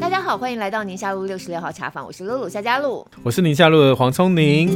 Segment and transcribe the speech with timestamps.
[0.00, 4.68] 大家好，欢迎来到宁夏路六十六号茶坊，我是露露夏佳璐，我是宁夏路的黄聪宁。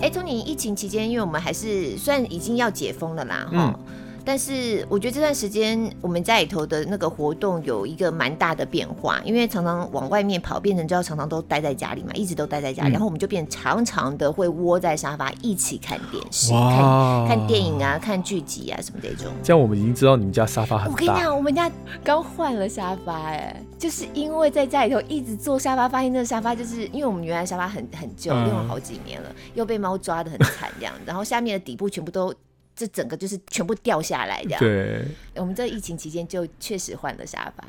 [0.00, 4.01] 哎，聪宁，疫情期间，因为我们还是算已经要解封了啦，哈、嗯。
[4.24, 19.32] 但是我觉得这段时间我们家里头的那个活动有一个蛮大的变化，因为常常往外面跑，变成就要常常都待在家里嘛，一直都待在家里，嗯、然后我们就变常常的会窝在沙发一起看电视，看看电影啊，看剧集啊什么这种。
[19.42, 20.92] 这样我们已经知道你们家沙发很大。
[20.92, 21.70] 我跟你讲，我们家
[22.04, 32.32] 刚换了沙发，哎，就是因为在家里头一直坐沙发，发现那个沙发就是因为我们原来沙发很很旧，用了好几年了，又被猫抓的很惨这样，然后下面的底部全部都。
[32.74, 34.56] 这整个就是全部掉下来的。
[34.58, 37.64] 对，我们这疫情期间就确实换了沙发，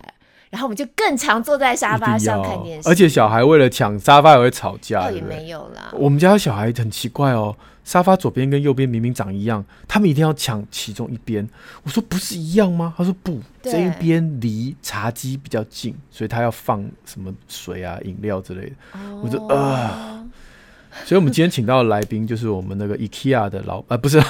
[0.50, 2.88] 然后我们就更常坐在沙发上看电视。
[2.88, 5.02] 而且小孩为了抢沙发也会吵架。
[5.02, 5.92] 倒也没有啦。
[5.94, 11.48] 我们家小孩很奇怪哦，沙发左边跟右边明明长一样，他们一定要抢其中一边。
[11.84, 12.94] 我说不是一样吗？
[12.98, 18.76] 他说不，这一边离茶几比较近，所以他要放什么水啊、饮料之类的。
[18.94, 19.56] 哦、我说啊。
[19.56, 20.30] 呃
[21.06, 24.22] 所以，我们今天请到的来宾就是我们那个 IKEA 的老啊，不是。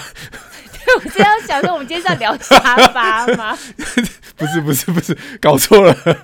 [0.86, 3.58] 对， 我现在要想说，我们今天是要聊沙发吗？
[4.36, 5.96] 不是，不是，不是，搞错了。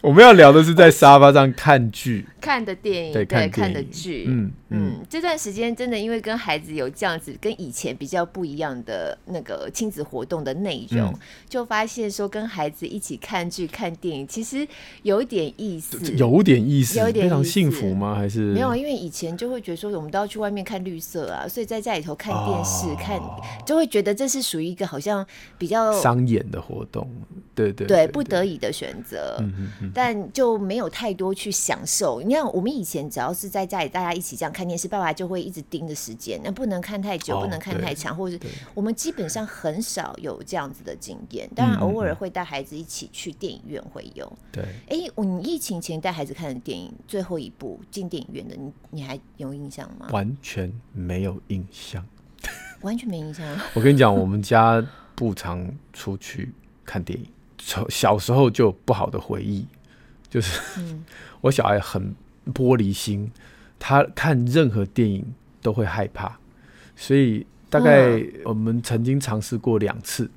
[0.00, 4.24] 我们要聊的是在沙发上看剧、看的电影，对，看，看的剧。
[4.28, 14.66] 嗯嗯，这段时间真的因为跟孩子有这样子跟以前比较不一样的那个亲子活动的内容，嗯、就发现说跟孩子一起看剧、看电影，其实
[15.02, 18.16] 有一点意思，有点意思，有点非常幸福吗？
[18.16, 18.74] 还是没有？
[18.74, 23.20] 因为以前就会觉得说我们都要去外面看绿色啊，所以在家里头看电视、哦、看，
[23.64, 25.24] 就会觉得这是属于一个好像
[25.56, 27.08] 比较商演的活动。
[27.54, 29.42] 对对对，对，不得已的选择。
[29.94, 32.20] 但就没有太多去享受。
[32.20, 41.46] 你看，我们以前只要是在家里，大家一起这样看电视，爸爸就会一直盯着时间，那不能看太久，哦、不能看太长，或者是我们基本上很少有这样子的经验。
[41.54, 44.32] 当然，偶尔会带孩子一起去电影院会有。
[44.50, 44.64] 对。
[44.88, 50.08] 哎，你疫情前带孩子看的电影，最后一部进电影院的，你你还有印象吗？
[50.10, 52.02] 完全没有印象。
[52.80, 53.46] 完全没印象。
[53.74, 54.82] 我跟你讲，我们家
[55.14, 56.52] 不常出去
[56.84, 57.26] 看电影，
[57.58, 59.66] 从小时候就不好的回忆。
[60.30, 60.60] 就是，
[61.40, 62.14] 我小孩很
[62.54, 63.30] 玻璃心，
[63.78, 65.24] 他看任何电影
[65.62, 66.36] 都会害怕，
[66.96, 70.30] 所以大概我们曾经尝试过两次，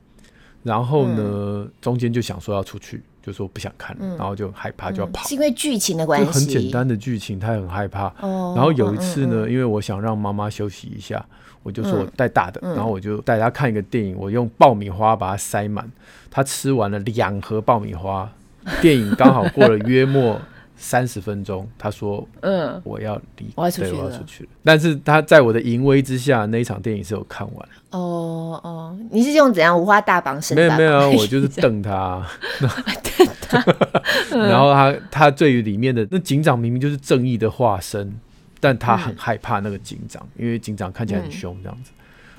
[0.63, 8.13] 然后呢，中间就想说要出去，就说不想看，然后就害怕就要跑，是因为剧情的关系，很简单的剧情，他很害怕。
[8.21, 11.25] 然后有一次呢，因为我想让妈妈休息一下，
[11.63, 15.89] 我就说我带大的，然后我就带他看一个电影，我用爆米花把它塞满，
[16.29, 18.29] 他吃完了两盒爆米花。
[18.81, 20.39] 电影刚好过了约莫
[20.81, 27.69] 三十分钟，他说：“嗯，我要离，我要出去了，我要出去了。”但是他在我的淫威之下，那一场电影是有看完。
[27.89, 30.55] 哦哦，你是用怎样五花大绑绳？
[30.55, 32.25] 没有没有，我 就是瞪他，
[32.59, 33.65] 瞪他。
[34.47, 38.17] 然后他他对于里面的那警长明明就是正义的化身，
[38.61, 41.91] 但他很害怕那个警长，因为警长看起来很凶，这样子。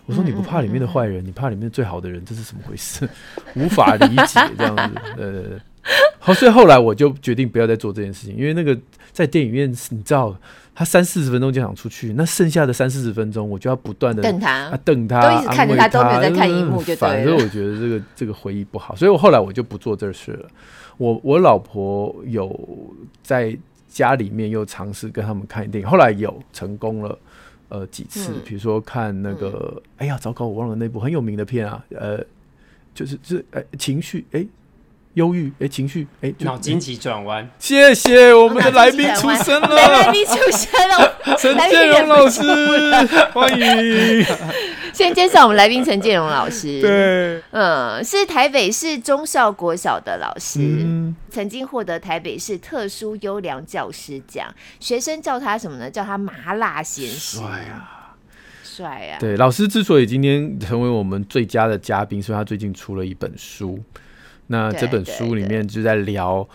[0.07, 3.07] 我说，你不怕里面的坏人，你怕里面最好的人，这是怎么回事？
[3.55, 5.01] 无法理解这样子。
[5.19, 5.61] 呃。
[6.19, 8.79] 好，所以后来我就决定不要再做这件事情，因为那个
[9.13, 10.37] 在电影院，你知道，
[10.75, 20.49] 他三四十分钟就想出去，那剩下的三四十分钟，我就要不断的瞪他，啊，瞪他，都一直看着他，都没有在看荧幕，就反正我觉得这个这个回忆不好，所以我后来我就不做这事了。
[20.99, 23.57] 我我老婆有在
[23.89, 27.19] 家里面又尝试跟他们看电影，后来有成功了，
[27.71, 32.23] 呃几次，比如说看那个，哎呀，糟糕，我忘了那部很有名的片啊，呃，
[32.95, 34.47] 就是就是哎情绪哎。
[35.15, 37.49] 忧郁哎，情绪哎，脑筋急转弯。
[37.59, 42.43] 谢谢我们的来宾出生了， 来宾出生了， 陈建荣老师，
[43.33, 44.25] 欢迎。
[44.95, 55.91] 先介绍我们来宾陈建荣老师，对，嗯，是台北市中校国小的老师，嗯、曾经获得台北市特殊优良教师奖，学生叫他什么呢？
[55.91, 57.41] 叫他麻辣先生。
[57.41, 58.15] 帅啊，
[58.63, 59.19] 帅啊！
[59.19, 63.79] 对，老师之所以今天成为我们最佳的嘉宾，所以他最近出了一本书。
[64.53, 66.47] 那这本书里面就在聊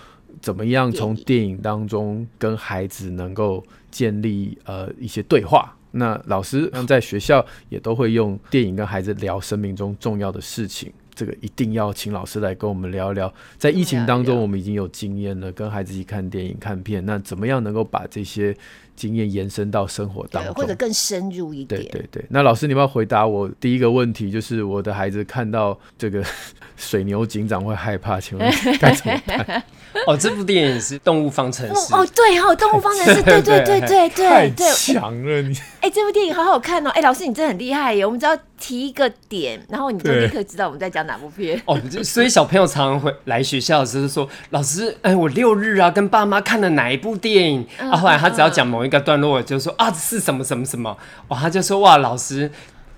[0.42, 5.74] 怎么样从电影当中跟孩子能够建立呃一些对话。
[5.92, 10.92] 那老师 在学校也都会用电影跟孩子聊生命中重要的事情。
[11.14, 18.54] 这个一定要请老师来跟我们聊一聊，在疫情当中，我们已经有经验了，跟孩子一起看电影、看片，那怎么样能够把这些
[18.96, 21.82] 经验延伸到生活当中，或者更深入一点？
[21.82, 22.26] 对对对。
[22.30, 24.32] 那老师，你要不要回答我第一个问题？
[24.32, 26.24] 就是我的孩子看到这个
[26.78, 29.64] 水牛警长会害怕，请问该怎么办？
[30.08, 35.56] 哦，这部电影是《动物方程式》哦，对哦，《动物方程式》对对对对对，太强了你！
[35.80, 36.90] 哎，这部电影好好看哦！
[36.90, 38.06] 哎，老师你真的很厉害耶！
[38.06, 41.80] 我们只要提一个点，然后你就立刻知道我们在讲哪部片哦。
[42.04, 50.96] 所以小朋友常常会来学校的时候说：“老师，哎，我六日啊跟爸妈看了哪一部电影？”啊，后来他只要讲某一个段落，就说：“啊，是什么什么什么？”
[51.30, 52.52] 哇，他就说：“哇，老师。”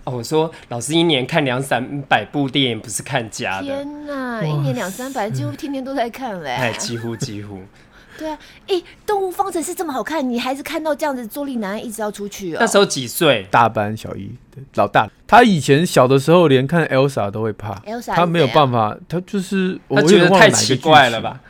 [0.03, 3.65] 哦，我说老师一年看两三百部电影，不是看家的。
[3.65, 6.49] 天哪，一年两三百，几乎天天都在看嘞。
[6.49, 7.59] 哎，几乎几乎。
[8.17, 12.57] 对啊，哎、欸，动物方程式这么好看，你孩子看到这样子，坐立难安，一直要出去哦。
[12.61, 13.45] 那时候几岁？
[13.51, 15.09] 大班小一，对，老大。
[15.27, 21.41] 他以前小的时候连看 Elsa 都会怕，Elsa 他没有办法，他就是我觉得太奇怪了吧。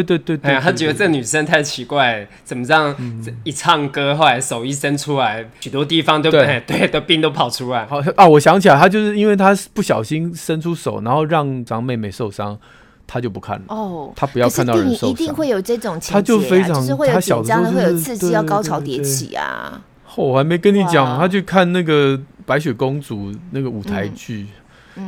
[0.00, 2.96] 对对对，哎呀，他觉得这女生太奇怪，怎么这样？
[3.44, 7.84] 一唱歌，后来手一伸出来，许多地方都对 对的病都跑出来。
[7.84, 12.58] 好啊，我想起来，他就是因为他不小心伸出手，然后让张妹妹受伤，
[13.06, 13.64] 他就不看了。
[13.68, 15.10] 哦，他不要看到人受伤。
[15.10, 19.82] 一定会有这种情节，他就非常，就是会有紧张的，会有刺激，要高潮迭起啊。
[20.16, 24.46] 我还没跟你讲，他去看那个白雪公主那个舞台剧，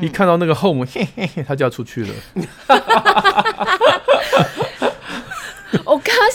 [0.01, 2.09] 一看到那个后母，嘿嘿嘿，他就要出去了。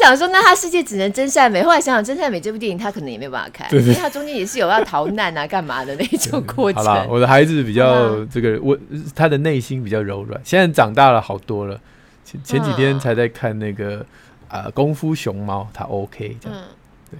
[0.03, 1.61] 想说，那他世界只能真善美。
[1.61, 6.83] 后来想想，真善美这部电影他可能也没有办法看，因为他中间也是有要逃难啊、干嘛的那种过程。
[6.83, 8.77] 好啦，我的孩子比较这个，我
[9.15, 10.39] 他的内心比较柔软。
[10.43, 11.79] 现在长大了好多了，
[12.25, 13.99] 前前几天才在看那个
[14.47, 16.57] 啊、呃《功夫熊猫》，他 OK 这样。
[16.57, 16.63] 嗯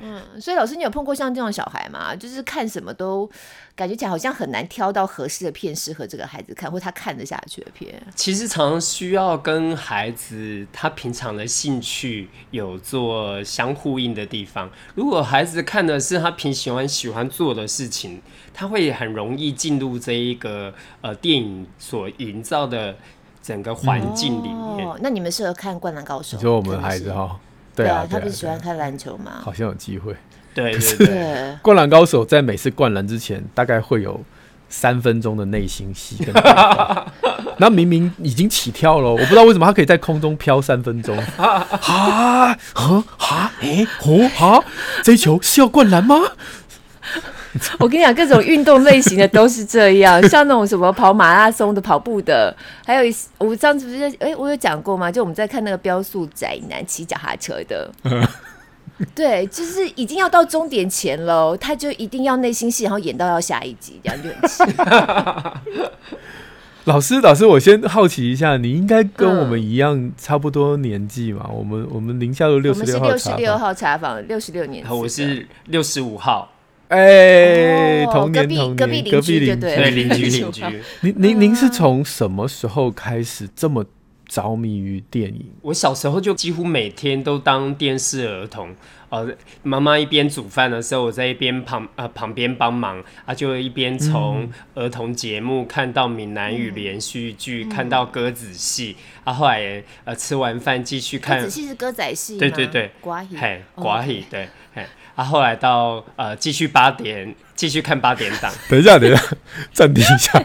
[0.02, 2.16] 嗯，所以老师，你有碰过像这种小孩吗？
[2.16, 3.30] 就是看什么都
[3.76, 8.02] 感觉起来好像很难挑到合适的片适合这个孩子看，或他看得下去的片。
[8.16, 14.70] 其实常常需要跟孩子他平常的兴趣有做相呼应的地方。
[14.96, 18.22] 如果孩子看的是他平喜欢喜欢做的事情，
[18.54, 22.96] 他会很容易进入这一个呃电影所营造的
[23.42, 24.88] 整个环境里面。
[24.88, 26.38] 哦，那你们适合看《灌篮高手》？
[26.40, 27.40] 你说我们孩子哈。
[27.84, 29.40] 对啊，他不是喜欢看篮球吗？
[29.42, 30.16] 好像有机会。
[30.54, 31.08] 对对对，
[31.62, 34.20] 《灌篮高手》在每次灌篮之前，大概会有
[34.68, 36.18] 三分钟的内心戏。
[37.62, 41.18] 那明明已经起跳了，我不知道为什么他可以在空中飘三分钟。
[41.38, 43.52] 啊啊啊！
[43.62, 44.64] 哎，哦啊！
[45.04, 46.16] 这一球是要灌篮吗？
[47.80, 52.56] 我跟你讲，各种运动类型的都是这样，像那种什么跑马拉松的、跑步的，
[52.86, 55.12] 还有一我上次不是哎、欸，我有讲过吗？
[55.12, 57.92] 就我们在看那个标速宅男骑脚踏车的，
[59.16, 64.64] 对，就是已经要到终点前喽，他就一定要内心戏，然后演到要下一集，这样就很气。
[66.86, 71.50] 老师，老师，我先好奇一下，你应该跟我们一样差不多年纪嘛？
[71.52, 76.50] 我们我们零下都六十六号，六十六号茶坊，六十六年，我是六十五号。
[76.90, 80.64] 哎，同年同年，隔壁邻居，对邻居邻居。
[81.02, 83.86] 您您您是从什么时候开始这么
[84.28, 85.46] 着迷于电影？
[85.62, 88.76] 我小时候就几乎每天都当电视儿童。
[89.10, 89.28] 呃，
[89.64, 101.38] 妈妈一边煮饭的时候，我在一边旁呃旁边帮忙啊，就一边从儿童节目看到闽南语连续剧，看到歌仔戏啊，后来呃吃完饭继续看。
[101.38, 104.86] 歌仔戏是歌仔戏，对对对，歌仔，嘿，歌仔，对，嘿。
[105.20, 108.50] 啊，后来到呃，继续八点，继续看八点档。
[108.70, 109.22] 等一下，等一下，
[109.74, 110.42] 暂停一下。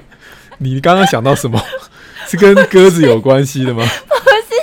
[0.58, 1.62] 你刚刚想到什么？
[2.28, 3.84] 是跟鸽子有关系的吗？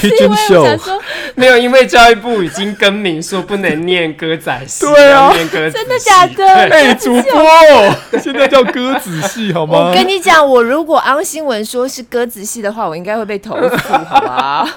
[0.02, 1.00] 不是，因为我想说，
[1.36, 6.48] 没有，因为教育部已经更名说不能念歌仔戏，对啊，念歌仔真的假的？
[6.48, 9.90] 哎，主播，现在叫歌仔戏好吗？
[9.90, 13.78] 我跟你讲，我如果昂新闻说是歌仔戏的话，我应该会被投诉，
[14.10, 14.68] 好吧？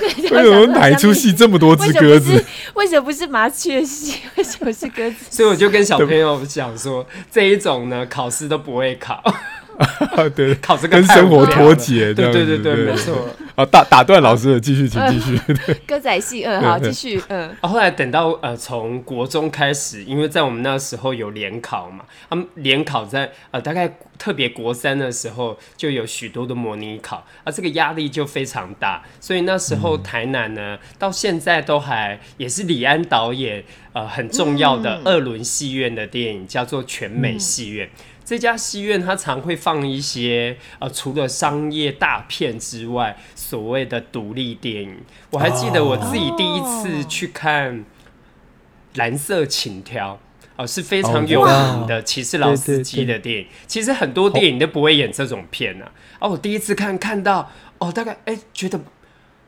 [0.00, 2.44] 为什么哪一出戏这么多只鸽子？
[2.74, 4.16] 为什么不是麻雀戏？
[4.36, 5.16] 为什么是鸽子？
[5.30, 9.22] 所以我就跟小朋友讲说，这一种呢，考试都不会考。
[10.34, 13.28] 对，考这个跟生活脱节，对对对对，没错。
[13.54, 15.38] 啊，打打断老师了，继续，请继续。
[15.86, 17.54] 歌仔戏，嗯，好，继续，嗯。
[17.62, 33.64] 后来等到呃，从国中开始，因为在我们那时候有联考嘛，他们联考在呃，大概特别国三的时候就有许多的模拟考，啊，这个压力就非常大，所以那时候台南呢，到现在都还也是李安导演
[33.94, 37.88] 呃很重要的二轮戏院的电影，叫做全美戏院。
[38.26, 44.98] 这家戏院它常会放一些呃，除了商业大片之外，所谓的独立电影。
[45.30, 47.78] 我还记得我自己第一次去看
[48.94, 50.14] 《蓝色请挑》，
[50.56, 53.46] 哦，是非常有名的骑士老司机的电影。
[53.68, 55.92] 其实很多电影都不会演这种片呢、啊。
[56.22, 58.80] 哦，我第一次看看到，哦，大概哎、欸、觉得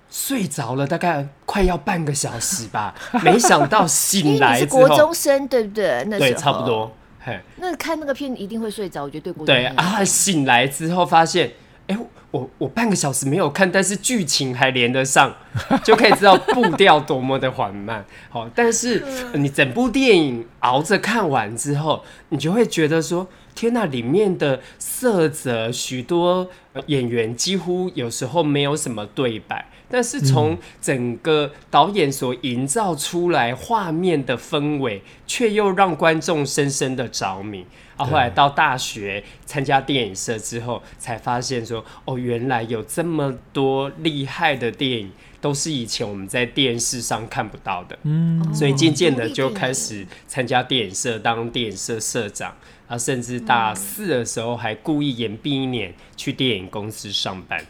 [0.08, 2.94] 睡着了，大概快要半个小时吧。
[3.24, 6.04] 没想到醒来之后， 国中生对不对？
[6.06, 6.94] 那对，差不多。
[7.28, 11.52] 嘿，那看那个片一定会睡着，我觉得对国中对啊，醒来之后发现，
[11.88, 12.06] 哎、欸。
[12.30, 15.34] 我我半个小时没有看，但是剧情还连得上，
[15.82, 18.04] 就可以知道步调多么的缓慢。
[18.28, 26.46] 好，但是你整部电影熬着看完之后，你就会觉得说：天呐，里面的色泽，许多
[26.88, 37.64] 演员几乎有时候没有什么对白，但是从整个导演所营造出来画面的氛围，却又让观众深深的着迷。
[37.96, 47.98] 啊，后来到大学参加电影社之后，才发现说，哦，原来有这么多厉害的电影，都是以前我们在电视上看不到的。
[48.04, 52.54] 嗯，所以渐渐的就开始参加电影社，当电影社社长，
[52.86, 57.66] 啊，甚至大四的时候还故意延毕一年去电影公司上班。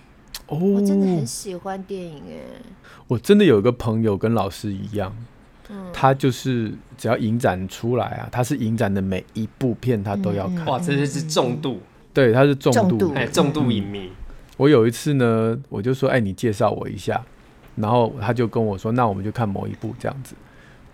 [0.49, 2.41] 哦，我真的很喜欢电影哎，
[3.07, 5.15] 我真的有一个朋友跟老师一样。
[5.93, 10.65] 他就是只要影展出来啊，他是影展的每一部片他都要看。
[10.65, 11.79] 哇，这是重度。
[12.15, 14.11] 对，他是重度，哎，重度影迷。
[14.57, 17.23] 我有一次呢，我就说，哎，你介绍我一下，
[17.77, 20.35] 然后他就跟我说，那我们就看某一部这样子。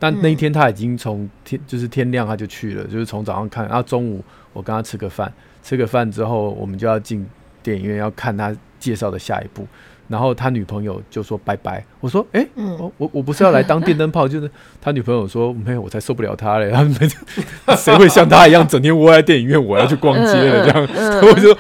[0.01, 5.33] 但那一天他已经从天就是天亮他就去了，就是从早上看，然后中午我跟他吃个饭，
[5.63, 7.25] 吃个饭之后我们就要进
[7.63, 9.67] 电影院要看他介绍的下一步。
[10.07, 16.95] 然后他女朋友就说拜拜，我说哎，嗯、我我不是要来当电灯泡，就是 他女朋友说没有，我才受不了他嘞， 他们
[17.75, 21.59] 谁会像他一样整天窝在电影院，我要去逛街了这样，嗯、我就说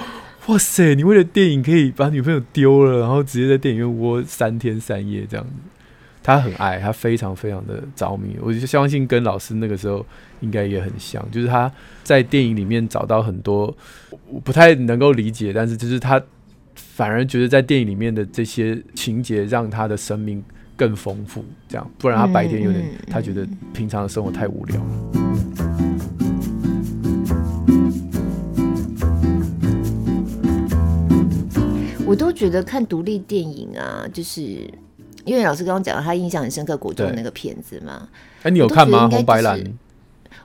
[0.48, 5.52] 哇塞，你为了电影可以把女朋友丢了，然后直接在电影院窝三天三夜这样子，
[6.22, 10.04] 他很爱，他非常非常的着迷，我就相信跟老师那个时候
[10.40, 13.74] 应该也很像，就是他在电影里面找到很多
[14.28, 16.22] 我不太能够理解，但是就是他。
[16.96, 20.40] 反而觉得在电影里面的这些情节让他的生命
[20.76, 24.84] 更丰富，这样，不然他白天有点，嗯、他觉得平常的生活太无聊了。
[32.06, 34.40] 我都觉得看独立电影啊，就是
[35.24, 38.08] 因为老师刚刚讲了他印象很深刻，国中那个片子嘛。
[38.44, 39.08] 哎，你有看吗？
[39.10, 39.60] 红白蓝。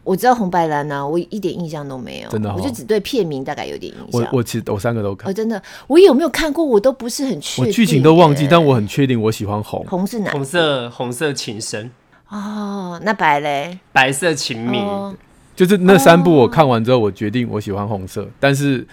[0.03, 4.21] 我知道红白蓝呐，我一点印象都没有，真的，我就只对片名大概有点印象。
[4.31, 9.85] 我我其实我三个都看，哦，真的，我有没有看过我都不是很确定，我剧情都忘记，但我很确定我喜欢红。
[9.87, 10.31] 红是哪？
[10.31, 11.91] 红色红色情深
[12.29, 13.77] 哦，那白嘞？
[13.91, 14.79] 白色情迷，
[15.55, 18.87] 就是那三部我看完之后，我决定我喜欢红色，但是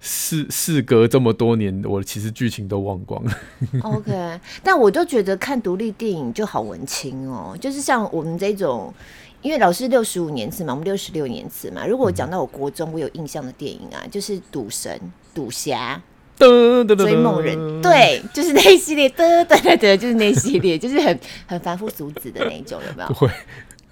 [0.00, 3.32] 事事隔这么多年，我其实剧情都忘光了。
[3.82, 8.92] OK，但我都觉得看独立电影就好文青哦，就是像我们这种。
[9.40, 11.86] 因为老师六十五年次嘛，我们六十六年次嘛。
[11.86, 14.92] 如果我讲到我国中我有印象的电影啊，就是《赌神》
[15.32, 16.00] 《赌侠》
[16.96, 23.08] 《追梦人》，对，就是那一系列，对对对对，就是那一系列，就是很很凡夫俗子的那一种，有没有？
[23.08, 23.30] 不会，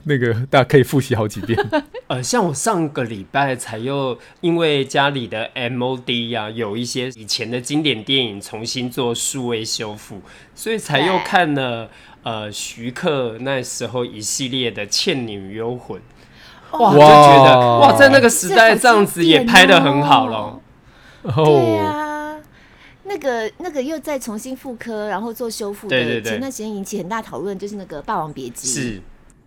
[0.05, 1.57] 那个大家可以复习好几遍。
[2.09, 10.21] 呃，像我上个礼拜才又因为家里的 MOD 呀、啊，有一些以前的经典电影重新做数位修复，
[10.55, 11.89] 所以才又看了。
[12.27, 16.01] 呃，徐克那时候一系列的《倩女幽魂》，
[16.77, 20.61] 哇，就觉得哇，在那个时代这样子也拍的很好了。
[21.23, 22.37] 对啊，
[23.05, 29.01] 那个那个又再重新复刻，然后做修复的，对对对，前段时间引起很大讨论，就是那个《霸王别姬》，是。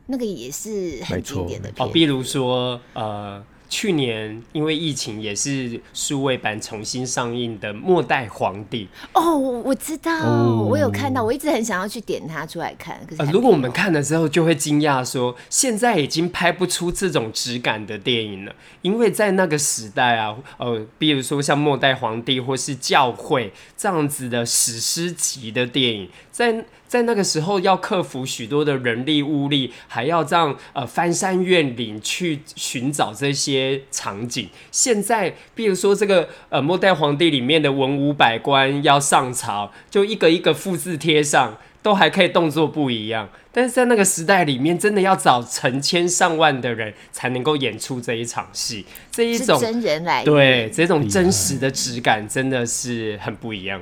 [0.05, 1.85] 那个也是很经典的片。
[1.85, 3.43] 哦，比如说呃。
[3.69, 12.99] 去年因为疫情，也是数位版重新上映的《末代皇帝》哦，我知道，哦、我有看到，我一直很想要去点它出来看。
[13.07, 26.65] 可是、呃，如果我们看了之后，就会惊讶说，现在已经拍不出这种质感的电影了，因为在那个时代啊，呃，比如说像《末代皇帝》或是《教会》这样子的史诗级的电影，在。
[26.89, 34.49] 在那个时候，要克服许多的人力物力，还要这样呃翻山越岭去寻找这些场景。
[34.71, 43.29] 现在，比如说这个呃末代皇帝里面的文武百官要上朝，就一个一个复制贴上，都还可以动作不一样。
[43.51, 53.79] 但是在那个时代里面，真的要找成千上万的人才能够演出这一场戏，这一种真人来对这种真实的质感，真的是很不一样。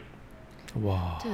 [0.81, 1.31] 哇，对。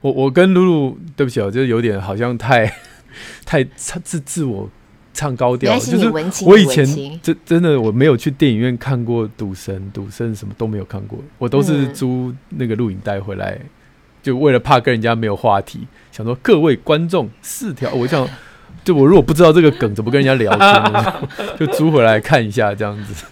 [0.00, 2.72] 我我跟露露，对不起，哦就是有点好像太
[3.44, 4.68] 太唱自自我
[5.12, 6.08] 唱高调，就是
[6.44, 6.86] 我以前
[7.20, 13.58] 真真的我没有去电影院看过《赌神》《赌圣》什么都没有看过，我都是租那个录影带回来，
[14.22, 18.28] 就为了怕跟人家没有话题，想说各位观众四条，我想
[18.84, 21.12] 就我如果不知道这个梗，怎么跟人家聊天？
[21.58, 23.24] 就租回来看一下这样子。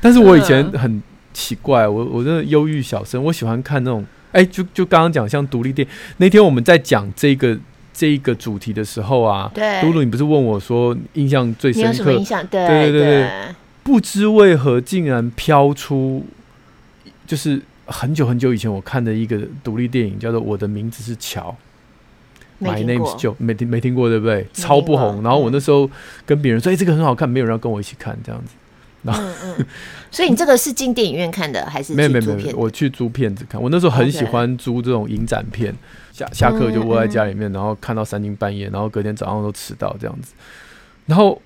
[0.00, 1.02] 但是我以前很
[1.34, 4.06] 奇怪，我我真的忧郁小生，我喜欢看那种，
[4.36, 5.94] 哎、欸，就就刚刚讲像独立电影。
[6.18, 7.58] 那天我们在讲这个
[7.94, 12.12] 这一个主题的时候啊，对，露露，你不是问我说印象最深刻？
[12.12, 12.46] 印象？
[12.46, 13.30] 对对对对，
[13.82, 16.26] 不知为何竟然飘出，
[17.26, 21.56] 就是很久很久以前我看的一个独立电影，叫做《我的名字是乔》。
[22.64, 24.46] My name is Joe，没听没听过对不对？
[24.52, 25.22] 超不红。
[25.22, 25.90] 然后我那时候
[26.26, 28.52] 跟别人说：“哎、欸，这个很好看。”没有人要跟我一起看这样子。
[29.14, 29.66] 嗯嗯。
[30.10, 31.94] 所以你这个是进电影院看的还是？
[31.94, 33.60] 没有没有没有，我去租片子看。
[33.60, 35.74] 我那时候很喜欢租这种影展片，
[36.12, 40.32] 下下课就窝在家里面，然后看到三更半夜，然后隔天早上都迟到这样子。
[41.06, 41.40] 然后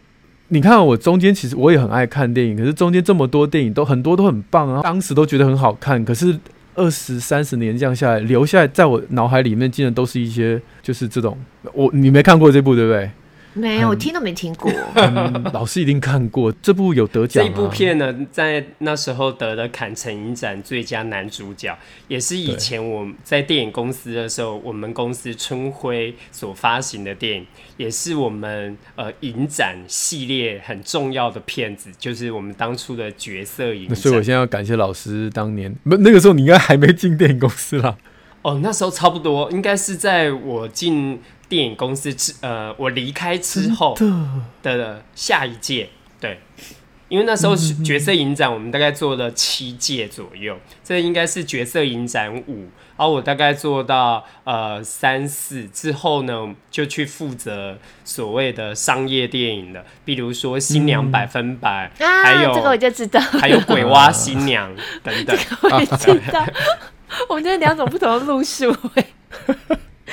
[0.49, 6.39] 你看我中间其实我也很爱看电影，可是中间这么多电影都很多都很棒啊，当时都觉得很好看，可是。
[6.77, 11.37] 二十三十年这样下来，留下来在我脑海里面，竟然都是一些就是这种，
[11.75, 13.11] 我你没看过这部对不对？
[13.53, 14.71] 没有，我听都没听过。
[14.95, 17.49] 嗯、老师一定看过这部有得奖、啊。
[17.49, 21.77] 这部片呢，在那时候得了坎城影展最佳男主角，
[22.07, 33.97] 也是以前我在电影公司的时候，我们公司春晖所发行的电影，也是我们呃影展系列很重要的片子，就是我们当初的角色影展。
[33.97, 37.97] 所以我现在要感谢老师，当年那那个时候你应该还没进电影公司啦。
[38.43, 41.21] 哦，那时候差不多，应该是在我进。
[41.51, 43.95] 电影公司之呃，我离开之后
[44.63, 45.91] 的下一届，
[46.21, 46.39] 对，
[47.09, 64.71] 因为那时候角色影展，我们大概做了七届左右，这应该是角色影展五，然后我大概做到呃三四之后呢，就去负责所谓的商业电影的，比如说《新娘百分百》嗯，还有、啊、这个我就知道，还有《鬼娃新娘
[65.03, 66.47] 》等等，这个我也知道，
[67.29, 68.73] 我们这是两种不同的路数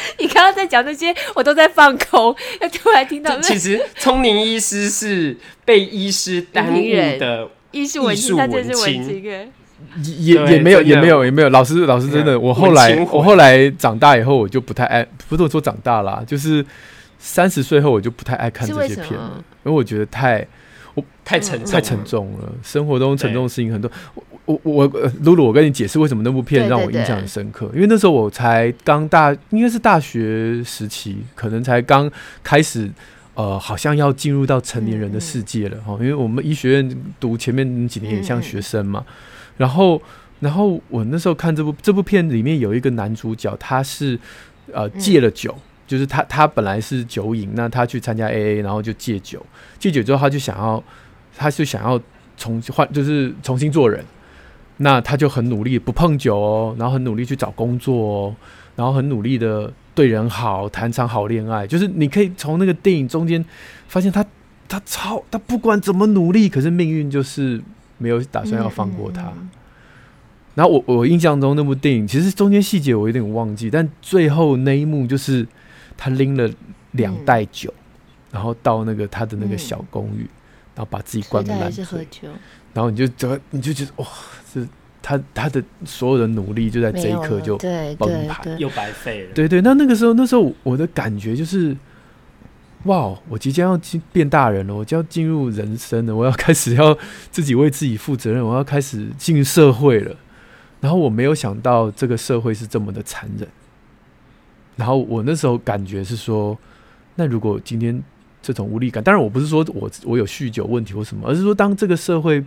[0.20, 3.40] 你刚刚在讲那些，我都在放空，要突然听到。
[3.42, 5.36] 其实聪明医师是
[5.66, 6.76] 被医师耽误
[7.20, 9.52] 的医术文青，他就是文青。
[10.24, 16.66] 也也没有也没有也没有，老师老师真的，我后来我后来长大以后，我就不太爱，不是说长大啦，就是
[17.20, 20.46] 三十岁后我就不太爱看这些片了，因为我觉得太
[20.96, 23.90] 我太沉太沉重了，生活中沉重的事情很多。
[24.48, 24.88] 我我
[25.24, 27.70] 露露，我跟你解释为什么那部片让我印象很深刻。
[27.76, 32.10] 因为那时候我才刚大，应该是大学时期，可能才刚
[32.42, 32.90] 开始，
[33.34, 35.94] 呃，好像要进入到成年人的世界了哈。
[35.96, 39.06] 嗯嗯，因为我们医学院读前面几年也像学生嘛。
[39.58, 40.02] 然后，
[40.40, 44.18] 然后我那时候看这部这部片里面有一个男主角，他是
[44.72, 49.46] 呃戒了酒，嗯、就是他他本来是酒瘾，那他去参加 AA，然后就戒酒，
[49.78, 50.82] 戒酒之后他就想要，
[51.36, 52.00] 他就想要
[52.38, 54.06] 重换，就是重新做人。
[54.78, 58.36] 那他就很努力不碰酒哦，然后很努力去找工作哦，
[58.76, 61.66] 然后很努力的对人好，谈场好恋爱。
[61.66, 63.44] 就是你可以从那个电影中间
[63.88, 64.24] 发现他，
[64.68, 67.60] 他超他不管怎么努力，可是命运就是
[67.98, 69.24] 没有打算要放过他。
[69.24, 69.50] 嗯嗯、
[70.54, 75.48] 然后我我印象中那部电影其实中间细节我有点忘记，但最后那一幕就是
[75.98, 76.48] 他拎了
[76.92, 80.30] 两袋酒，嗯、然后到那个他的那个小公寓，嗯、
[80.76, 81.84] 然后把自己灌个烂醉。
[82.74, 84.37] 然后你就觉得，你就觉得哇，是
[85.08, 87.58] 他他的所有的努力就在这一刻就
[87.98, 89.34] 崩盘，又白费了。
[89.34, 91.74] 对对，那那个时候，那时候我的感觉就是，
[92.84, 96.98] 哇，我即将要进变大人了，我就要进入人生了，我要开始要
[97.32, 100.14] 自己为自己负责任，我要开始进入社会了。
[100.82, 103.48] 然后我没有想到这个社会是这么的残忍。
[104.76, 106.58] 然后我那时候感觉是说，
[107.16, 108.04] 那如果今天
[108.42, 112.44] 这种无力感，当然我不是说我我有酗酒问题或什么，而是说当这个社会。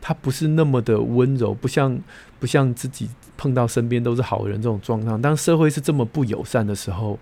[0.00, 1.98] 他不是那么的温柔，不像
[2.38, 5.20] 不像自己碰到身边都是好人这种状况。
[5.20, 7.18] 当社会是这么不友善的时候，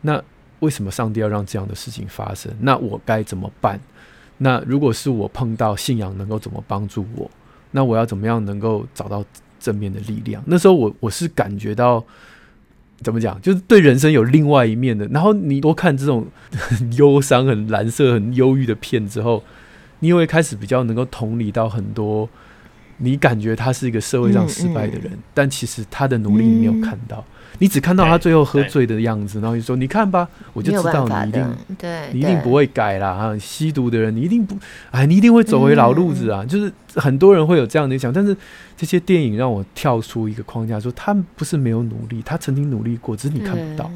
[0.00, 0.20] 那
[0.60, 2.52] 为什么上帝要让这样的事情发生？
[2.60, 3.78] 那我该怎么办？
[4.38, 7.30] 那如果是我碰到信仰，能够怎么帮助我？
[7.70, 9.24] 那我要怎么样能够找到
[9.60, 10.42] 正面的力量？
[10.46, 12.04] 那时候我我是感觉到
[13.02, 15.06] 怎么讲，就是对人生有另外一面的。
[15.06, 19.42] 然后你多看这种很 忧伤、很蓝色、很忧郁的片之后。
[20.00, 22.28] 你会开始比较能够同理到很多，
[22.98, 33.08] 你感觉他是一个社会上失败的人，嗯嗯、但其实他的努力你没有看到，嗯、你只看到他最后喝醉的样子，然后你说：“你看吧，我就知道你一定，对，你一定不会改啦。
[33.08, 34.56] 啊，吸毒的人，你一定不，
[34.90, 36.42] 哎，你一定会走回老路子啊。
[36.42, 38.36] 嗯”就是很多人会有这样的想，但是
[38.76, 43.90] 这些电影让我跳出一个框架，说他们不是没有努力，他曾经努力过，只是你看不到。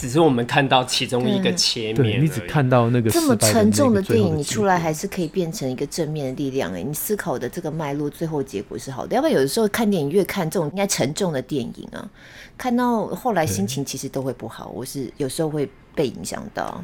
[0.00, 6.72] 嗯只是我们看到其中一个切面，你只看到那个这么沉重的电影，你出来还是可以变成一个正面的力量。
[6.74, 9.14] 哎，你思考的这个脉络，最后结果是好的。
[9.14, 12.08] 要不然有的时候看电影越看这种应该沉重的电影啊，
[12.56, 14.72] 看到后来心情其实都会不好。
[14.74, 16.82] 我是有时候会被影响到。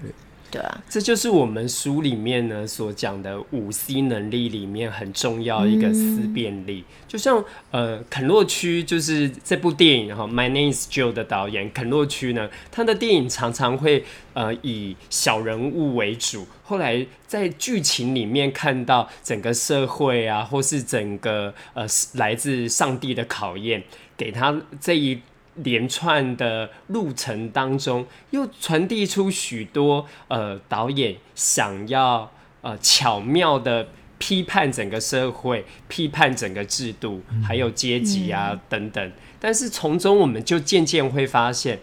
[0.56, 6.84] 对啊，这就是我们书里面呢所讲的五 C 能力里面很重要的一个思辨力。
[6.88, 23.82] 嗯、就像呃，肯洛区就是这部电影哈，《My Name Is Joe》的导演肯洛区呢，他的电影常常会呃以小人物为主，后来在剧情里面看到整个社会啊，或是整个呃来自上帝的考验，
[24.16, 25.20] 给他这一。
[25.56, 33.88] 连串的路程当中，又传递出许多呃导演想要呃巧妙的
[34.18, 39.12] 批判整个社会、批判整个制度，还有阶级啊、嗯、等等。
[39.38, 41.80] 但是从中我们就渐渐会发现，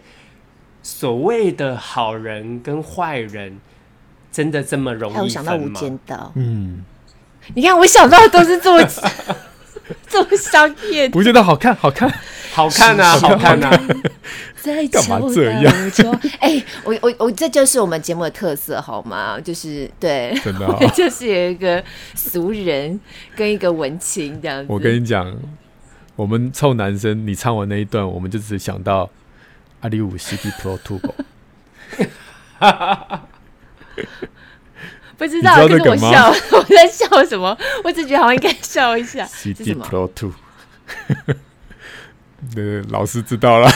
[0.82, 3.58] 所谓的好人跟坏人，
[4.32, 5.24] 真的这么容易分吗？
[5.24, 6.32] 我想到无间道。
[6.34, 6.84] 嗯，
[7.54, 8.84] 你看我想到的都是这么
[10.08, 12.12] 这么商业，无间道好看，好看。
[12.52, 13.70] 好看啊，好看啊！
[14.92, 15.74] 干嘛这样？
[16.38, 19.40] 哎、欸，我我我，这就是我们节目的特色，好吗？
[19.40, 21.82] 就是对，真的、哦， 就是有一个
[22.14, 23.00] 俗人
[23.34, 24.66] 跟一个文青这样子。
[24.72, 25.36] 我跟你讲，
[26.14, 29.10] 我们臭男生，你唱完那一段，我们就只想到
[29.80, 31.12] 阿里五 CD Pro Turbo。
[35.16, 37.56] 不知道，我笑， 我在笑什么？
[37.84, 39.24] 我只觉得好像应该笑一下。
[39.30, 40.32] CD Pro Two。
[42.54, 43.70] 对，老师知道了。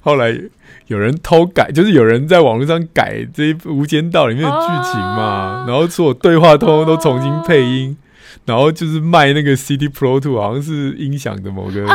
[0.00, 0.38] 后来
[0.86, 7.96] 有人偷改，就是有人在网络上改这一《无间道》里面的剧情嘛，然后所有对话通通都重新配音，
[8.44, 11.86] 然后就是卖那个 CD Pro Two，好像是音响的某个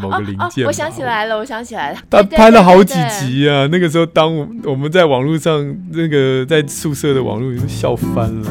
[0.00, 0.66] 某个零件。
[0.66, 3.66] 我想起来了，我想起来了，他拍了好几集啊。
[3.72, 8.50] 那个时候，当我们在网络上那个在宿舍的网络，都笑翻了。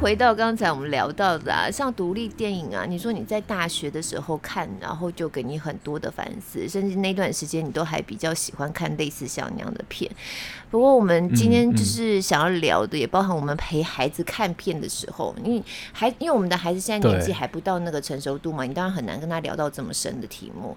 [0.00, 10.10] 回到刚才我们聊到的啊，像独立电影啊，你说你在大学的时候看，然后就给你很多的反思，甚至那段时间你都还比较喜欢看类似像那样的片。
[10.70, 20.74] 不过我们今天就是想要聊的，也包含我们陪孩子看片的时候，因为孩，因为我们的孩子现在年纪还不到那个成熟度嘛，你当然很难跟他聊到这么深的题目。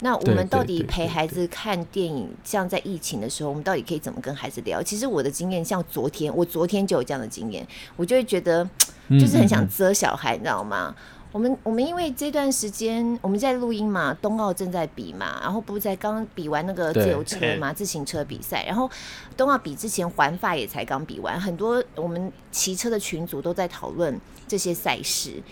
[0.00, 4.82] 那我们到底陪孩子看电影，像在疫情的时候，我们到底可以怎么跟孩子聊？
[4.82, 8.68] 其实我的经验，像昨天，我昨天就有这样的经验，我就会觉得，
[9.10, 10.94] 就是很想遮小孩，你知道吗？
[11.30, 18.90] 我们我们因为这段时间我们在录音嘛，冬奥正在比嘛，然后不是在刚比完那个自由车嘛，自行车比赛，然后
[19.36, 25.42] 冬奥比之前环法也才刚比完，很多我们骑车的群组都在讨论这些赛事，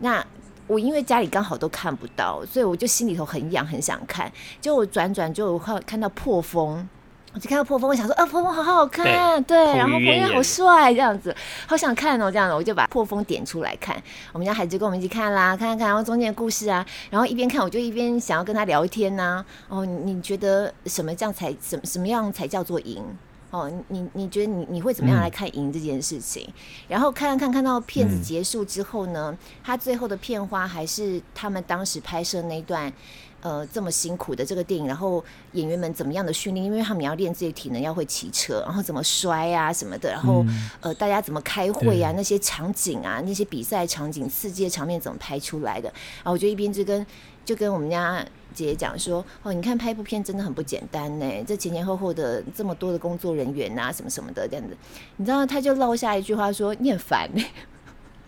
[0.00, 0.26] 那。
[0.70, 4.30] 我因为家里刚好都看不到，所以我就心里头很痒，很想看。
[4.60, 6.88] 就我转转就看看到破风，
[7.34, 11.34] 我就看到破风，我想说啊，破风好好看，对，对，然后彭于晏好帅，这样子，
[11.66, 14.00] 好想看哦，这样子，我就把破风点出来看。
[14.32, 19.44] 我们家孩子跟我们一起看啦，看看看，然后中间的故事啊，然后一边看我就一边想要跟他聊天呐、啊。
[19.66, 23.04] 哦，你觉得什么这样才什么什么样才叫做赢？
[23.50, 26.44] 哦，你你觉得你你会怎么样来看赢这件事情？
[26.46, 26.54] 嗯、
[26.88, 32.92] 然后看看看到片子结束之后呢，他最后的片花还是他们当时拍摄那段
[33.40, 45.92] 呃这么辛苦的这个电影，然后演员们怎么样的训练，因为他们要练自己体能，要会骑车，然后怎么摔啊什么的，然后、嗯、呃大家怎么开会啊，那些场景啊，那些比赛场景、刺激的场面怎么拍出来的？
[46.22, 47.04] 啊，我觉得一边就跟
[47.44, 48.24] 就跟我们家。
[48.54, 54.76] 姐姐讲说：“哦，你看拍一部片真的很不简单呢，这前前后后的这么多的工作人员啊，什么什么的这样子。
[55.16, 57.44] 你知道，他就落下一句话说：‘你很烦呢。’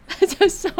[0.06, 0.70] 他就说：‘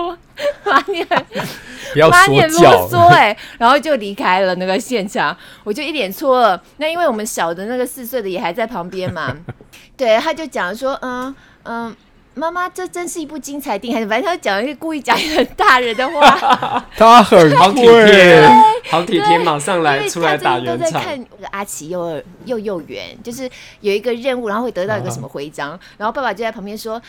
[0.65, 5.37] 妈，你很妈，你很啰嗦 哎。’然后就离开了那个现场。
[5.65, 6.61] 我就一脸错愕。
[6.77, 9.35] 那因为我们小的那个四岁的也还在旁边嘛，
[9.97, 11.97] 对，他就讲说：‘嗯嗯。’
[12.35, 16.87] 妈妈，这真是一部精彩电影，反正他讲一些故意讲一个大人的话。
[16.97, 18.49] 他很好体贴，
[18.91, 20.79] 好体贴，马上来出来打圆场。
[20.79, 23.49] 都在看阿奇幼儿幼幼园，就是
[23.81, 27.01] 有一个任务，然后会得到一个什么徽章，然后爸爸就在旁边说。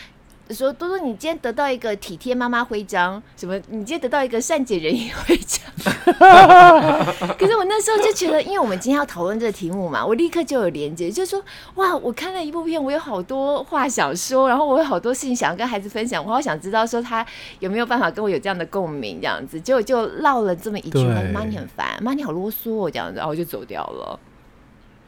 [0.50, 3.56] 说多多，你今天得到一个体贴妈妈徽章，什么？
[3.68, 5.60] 你今天得到一个善解人意徽章。
[7.38, 11.42] 可是我那时候就觉得，因为我们今天要讨论这个题目嘛，我立刻就有连接，就是说
[11.76, 17.24] 哇，我看了一部片，我有好多话想说，然后我有好多事情想要跟孩子分享，我好想知道说他
[17.60, 24.18] 有没有办法跟我有这样的共鸣，这样子，结果就唠了这么一句话：“妈，你很烦，妈，你好啰嗦。”这样子，然后我就走掉了。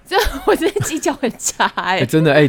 [0.06, 0.16] 这
[0.46, 2.48] 我觉得技巧很差哎、真的哎、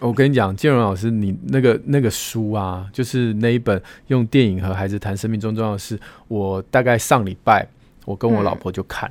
[0.00, 7.66] 我跟你讲，建荣老师，你那个那个书啊，就是那一本用电影和孩子谈生命中重要的事，我大概上礼拜
[8.04, 9.10] 我跟我老婆就看，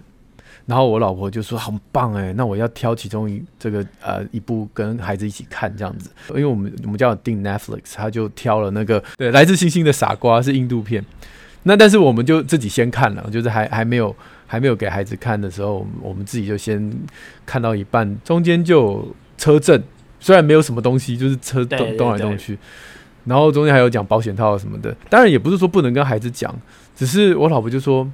[0.67, 11.03] 然后我老婆就说很棒哎、那我要挑其中一这个呃一部跟孩子一起看这样子，因为我们我们家有订 Netflix，他就挑了那个对来自星星的傻瓜是印度片，
[11.63, 14.15] 那但是我们就自己先看了，就是还还没有。
[14.51, 16.91] 还没有给孩子看的时候，我们自己就先
[17.45, 19.07] 看到一半，中间就
[19.37, 19.81] 车震，
[20.19, 22.57] 虽然没有什么东西，就是车动动来动去，
[23.25, 24.91] 然后中间还有讲保险套什么的。
[25.07, 26.51] 当然也不是说不能跟孩子讲，
[26.95, 28.11] 只是我老婆就说，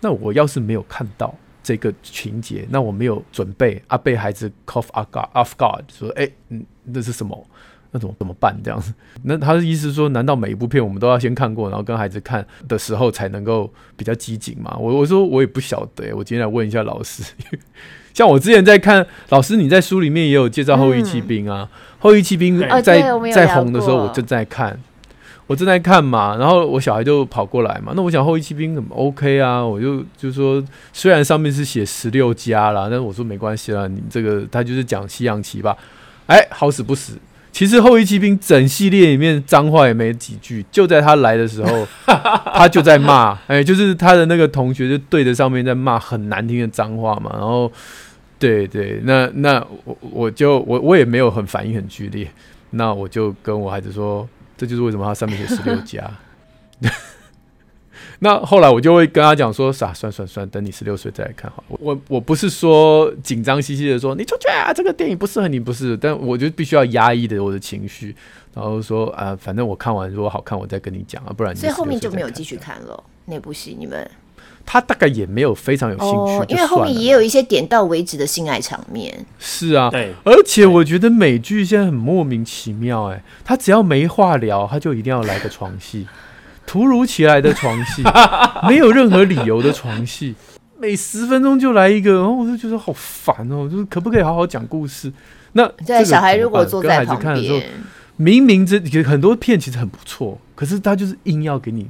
[0.00, 7.46] 那我要是没有看到这个情节，那我没有准备啊，被孩子 cough off guard off guard 说，哎，嗯，那是什么？
[7.90, 8.54] 那怎么怎么办？
[8.62, 14.76] 这样子，那他的意思是说，难道每一部片我们都要先看过，然后跟孩子看的时候才能够比较机警吗？
[14.78, 17.22] 我我说我也不晓得、欸，我今天来问一下老师。
[18.12, 23.00] 像我之前在看，老师你在书里面也有介绍《后裔骑兵》啊，嗯《后裔骑兵》在
[23.32, 24.76] 在红的时候我正在看，
[25.46, 29.64] 我正在看嘛，然后我小孩就跑过来嘛，那我想《后裔骑兵》怎么 OK 啊？
[29.64, 30.60] 我就就说，
[30.92, 35.76] 虽然上面是写十六加啦，但是我说没关系啦，你这个他就是讲西洋棋吧，
[36.26, 37.16] 哎、欸，好死不死。
[37.50, 47.30] 其实《后翼骑兵》整系列里面脏话也没几句，就在他来的时候， 他就在骂，哎、欸，就是他的那个同学就对着上面在骂很难听的脏话嘛。
[47.32, 47.70] 然后，
[48.38, 52.30] 对对，那那我我就我我也没有很反应很剧烈，
[52.70, 56.08] 那我就跟我孩子说，这就是为什么他上面写十六加。
[58.20, 61.62] 那后来我就会跟他讲说，啥算算算，等你十六岁再来看好。
[61.68, 65.96] 我我我不是说紧张兮兮的说你出去啊，这个电影不适合你，不是。
[65.96, 68.14] 但我就必须要压抑的我的情绪，
[68.54, 71.58] 然后说啊，反正我看完如果好看，我再跟你讲啊，不然你。
[71.60, 74.08] 所以后面就没有继续看了那部戏，你们。
[74.70, 79.24] 他大概也没有非常有兴趣，哦，因为后面也有一些点到为止的性爱场面。
[79.38, 80.12] 是啊，对。
[80.24, 86.06] 而且我觉得美剧现在很莫名其妙，欸，哎，他只要没话聊，他就一定要来个床戏。
[86.68, 88.02] 突如其来的床戏，
[88.68, 90.34] 没有任何理由的床戏，
[90.78, 95.10] 每十分钟就来一个，然后我就觉得好烦哦，就是可不可以好好讲故事？
[95.52, 97.64] 那对小孩如果坐在旁边，
[98.16, 101.88] 明明这很多片其实很不错，可是他就是硬要给你。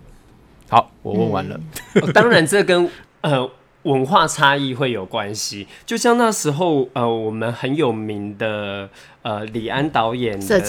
[0.71, 1.59] 好，我问完了。
[1.95, 2.89] 嗯 哦、当然，这跟
[3.23, 3.51] 呃
[3.91, 5.67] 文化差异会有关系。
[5.85, 8.89] 就像那时候呃，我们很有名的。
[9.21, 10.61] 呃，李安导演的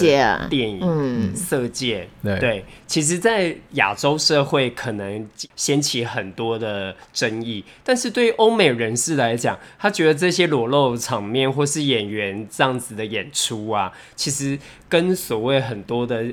[0.49, 16.25] 电影《嗯，色戒》对，其实，在亚洲社会可能掀起很多的争议，但是对于欧美人士来讲，他觉得这些裸露场面或是演员这样子的演出啊，其实跟所谓很多的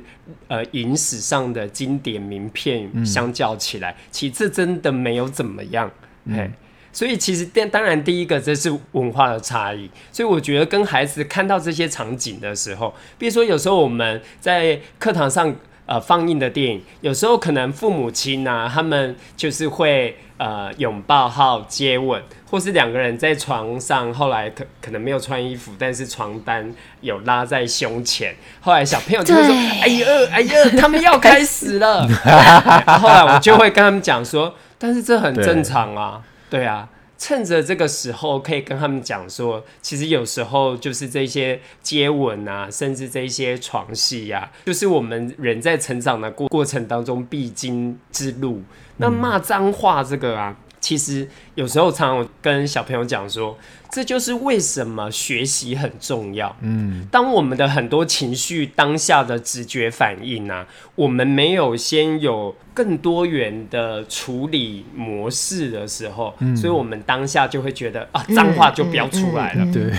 [0.49, 5.89] 呃影史上的经典名片相较起来，嗯、其实这真的没有怎么样，
[6.25, 6.51] 嗯
[6.97, 15.55] 所以其实当当然第一个这是文化的差异，所以我觉得跟孩子看到这些场景的时候，比如说有时候我们在课堂上
[15.85, 29.55] 呃放映的电影，有时候可能父母亲啊他们就是会呃拥抱好接吻，或是两个人在床上，后来可可能没有穿衣服，但是床单有拉在胸前，后来小朋友就会说
[29.85, 32.09] ：“哎呀哎呀，他们要开始了。
[32.99, 48.63] ”后来我就会跟他们讲说：“但是这很正常啊。”对啊，趁着这个时候可以跟他们讲说，其实有时候就是这些接吻啊，甚至这些床戏呀，就是我们人在成长的过过程当中必经之路。
[48.99, 50.57] 那骂脏话这个啊。
[50.81, 53.59] 其实有时候常常跟小朋友讲说，
[53.91, 56.55] 这就是为什么学习很重要。
[56.61, 69.73] 嗯，当我们的很多情绪当下的直觉反应啊，我们没有先有更多元的处理模式的时候，嗯，所以我们当下就会觉得啊，脏话就不要出来了。
[69.73, 69.99] 对，嗯，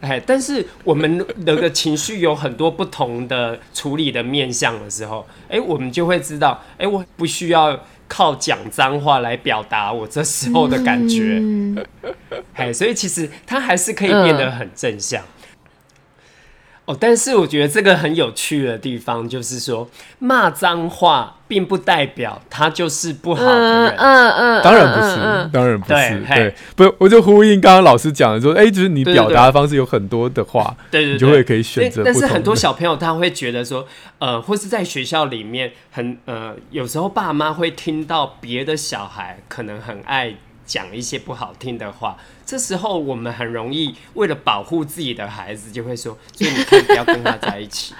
[0.00, 7.78] 哎，但是我们的个情绪有很多不同的处理的面向的时候，哎，我们就会知道，哎，我不需要。
[8.16, 11.42] 靠讲脏话来表达我这时候的感觉，
[12.52, 15.20] 哎、嗯，所以其实它还是可以变得很正向。
[15.20, 15.33] 嗯、
[16.86, 23.94] 哦，但是我觉得这个很有趣的地方就是说，骂脏话并不代表他就是不好的人。
[23.96, 25.92] 嗯嗯，当然不是，嗯、当然不是。
[25.92, 32.02] 对，对不，我就呼应刚刚老师讲的说，哎，就是你表达的方式有很多的话，对对，对，你就会可以选择。
[32.04, 33.86] 但是很多小朋友他会觉得说。
[34.20, 40.32] 呃，或是在学校里面很呃，有时候爸妈会听到别的小孩可能很爱
[40.66, 47.94] 讲一些不好听的话，这时候我们很容易为了保护自己的孩子，就会说，所以你可以不要跟他在一起，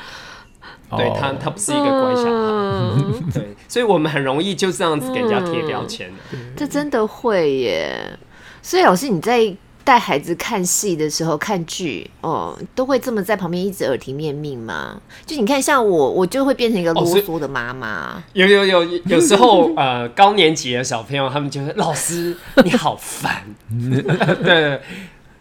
[0.96, 6.12] 对他，他不是一个乖小孩，嗯、对，所以我们很容易就这样子给人家贴标签
[6.56, 8.18] 这真的会耶。
[8.62, 9.56] 所以老师你在。
[9.84, 14.98] 带孩子看戏的时候，看剧哦，都会这么在旁边一直耳提面命吗？
[15.26, 18.14] 就你看，像我，我就会变成一个啰嗦的妈妈。
[18.16, 18.22] 哦。
[18.32, 23.44] 有有有，有时候 呃，高年级的小朋友他们就会老师你好烦。
[24.42, 24.74] 对，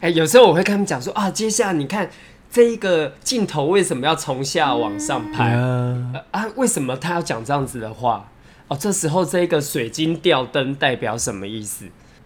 [0.01, 2.09] 哎、欸，有时候我会跟他们讲说啊，接下来你看
[2.51, 6.45] 这一个镜头为什么要从下往上拍、嗯呃、啊？
[6.57, 8.29] 为什么他要讲这样子的话？
[8.67, 11.85] 哦，这时候这个水晶吊灯代表什么意思？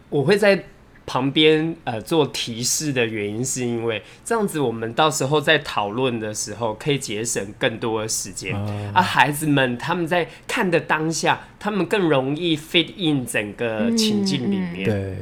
[0.10, 0.66] 我会在
[1.08, 14.84] 旁边呃做提示的原因，是因为这样子我们到时候在讨论的时候可以节省更多的时间，啊，啊，孩子们他们在看的当下，他们更容易 fit in 整个情境里面。
[14.84, 15.15] 对。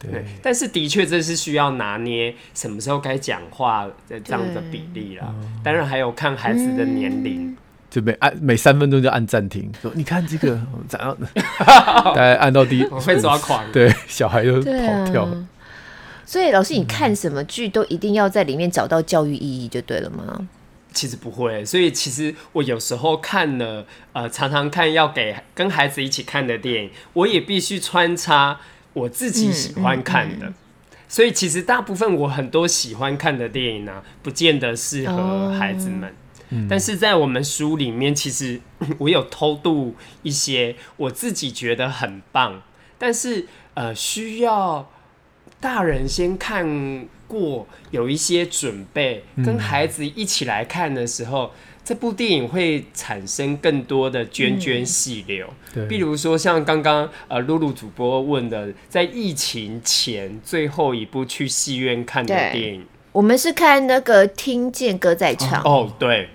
[0.00, 5.34] 对，但是的确这是需要拿捏什么时候该讲话的这样的比例啦。
[5.64, 7.56] 当然还有看孩子的年龄，
[7.90, 11.16] 就每按每三分钟就按暂停，说你看这个 怎样？
[11.64, 15.24] 大概按到第一会抓狂，对，小孩就跑跳。
[15.24, 15.48] 啊、
[16.26, 20.48] 所以老师，你看什么剧都一定要在里面找到教育意义就对了吗？
[20.92, 28.58] 其实不会，所以其实我有时候看了，呃，常常看要给跟孩子一起看的电影，我也必须穿插。
[28.94, 30.54] 我自己喜欢看的，嗯嗯嗯、
[31.06, 36.08] 所以其实大部分我很多喜欢看的电影呢、啊，不见得适合孩子们。
[36.08, 36.12] 哦、
[36.68, 38.60] 但是在我们书里面，其实
[38.98, 42.62] 我有偷渡一些我自己觉得很棒，
[42.98, 44.90] 但是呃需要
[45.60, 51.46] 大人先看过，有一些准备，跟孩子一起来看的时候。
[51.46, 51.50] 嗯
[51.88, 66.28] 这部电影会产生更多的涓涓细流，嗯、对，比如说像刚刚呃露露主播问的，在疫情前最后一部去戏院看的电影，我们是看那个《听见歌在唱》哦，对，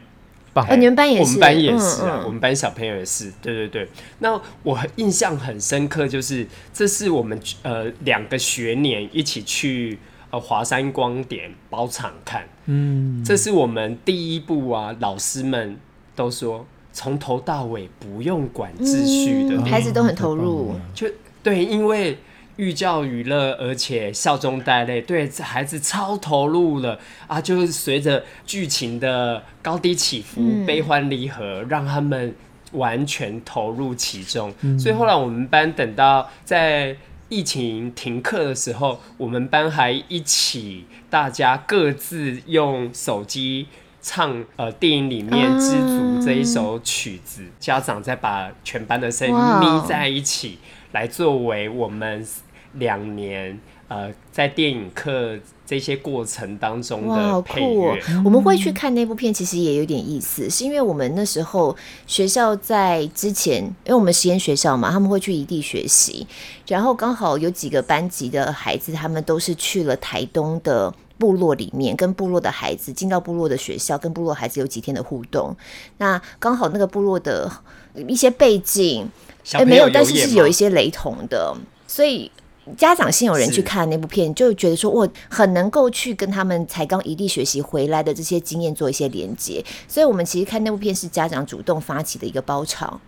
[0.53, 3.89] 棒、欸，你们班也是，我们班也是啊，嗯嗯、我们班小朋友也是，对对对。
[4.19, 9.99] 那我印象很深刻，就是这是我们呃两个学年一起去。
[10.33, 14.91] 呃，华山光点包场看，嗯，这是我们第一部啊。
[14.99, 15.77] 老师们
[16.15, 20.73] 都说，从头到尾不用管秩序的，孩子都很投入。
[20.95, 21.07] 就
[21.43, 22.17] 对，因为
[22.57, 27.41] 寓教于乐，而且笑中带泪，对孩子超投入了啊！
[27.41, 32.35] 就是随着剧情的高低起伏、嗯、悲欢离合，让他们
[32.73, 34.53] 完全投入其中。
[34.61, 36.95] 嗯、所以后来我们班等到在。
[37.29, 43.65] 疫情停课的时候，我们班还一起，大家各自用手机
[44.03, 50.59] 唱呃电影里面《知足》这一首曲子，嗯、家长再把全班的声音眯在一起，
[50.91, 52.23] 来作为我们
[52.73, 53.59] 两年。
[53.89, 58.21] 呃，在电影课这些过程当中的配乐，哇，好酷哦！
[58.25, 61.75] 我们会去看那部片，其实也有点意思，是因为我们那时候
[62.07, 66.25] 学校在之前，因为我们实验学校嘛，他们会去异地学习，
[66.67, 75.55] 然后刚好有几个班级的孩子，他们都是去了台东的部落里面，跟部落的孩子进到部落的学校，跟部落孩子有几天的互动。
[75.99, 77.51] 那刚好那个部落的
[78.07, 79.07] 一些背景，
[79.51, 81.55] 哎，没有，但是是有一些雷同的，
[81.85, 82.31] 所以。
[82.77, 92.99] 家长先有人去看那部片，就觉得说我很能够去跟他们才刚异地学习回来的这些经验做一些连接，所以我们其实看那部片是家长主动发起的一个包场，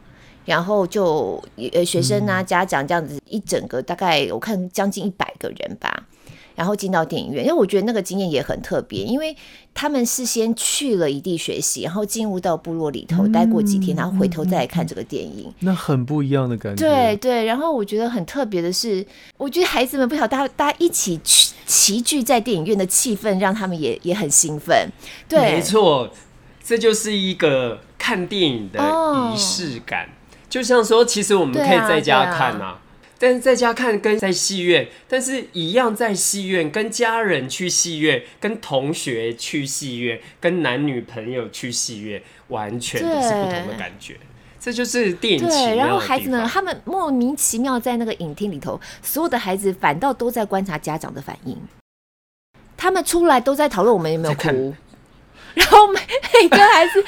[0.44, 1.42] 然后就
[1.74, 6.06] 呃学生啊家长这样子一整个大概我看将近一百个人吧。
[6.56, 9.36] 然后进到电影院，因为我觉得那个经验也很特别，因为
[9.74, 16.88] 他们是先去了一地学习，然后进入到部落里头待过几天，然后回头再来看这个电影，那很不一样的感觉。
[16.88, 19.06] 对对，然后我觉得很特别的是，
[19.38, 24.90] 我觉得孩子们不晓得大家大家一起去齐聚在电影院的气氛，让他们也也很兴奋。
[25.28, 26.10] 对，没错，
[26.64, 28.80] 这就是一个看电影的
[29.34, 30.10] 仪式感，哦、
[30.50, 32.80] 就像说，其实我们可以在家看啊。
[33.18, 44.18] 但是在家看跟在戏院，但是一样在戏院，跟家人去戏院，跟同学去戏院，跟男女朋友去戏院，完全都是不同的感觉。
[44.60, 45.48] 这就是电影。
[45.48, 51.56] 对，然后孩子呢，他们莫名其妙在那个影厅里头，所有的孩子反倒都在观察家长的反应。
[52.76, 54.76] 他们出来都在讨论我们有没有哭。
[55.56, 56.00] 然后每
[56.34, 57.04] 每个孩子，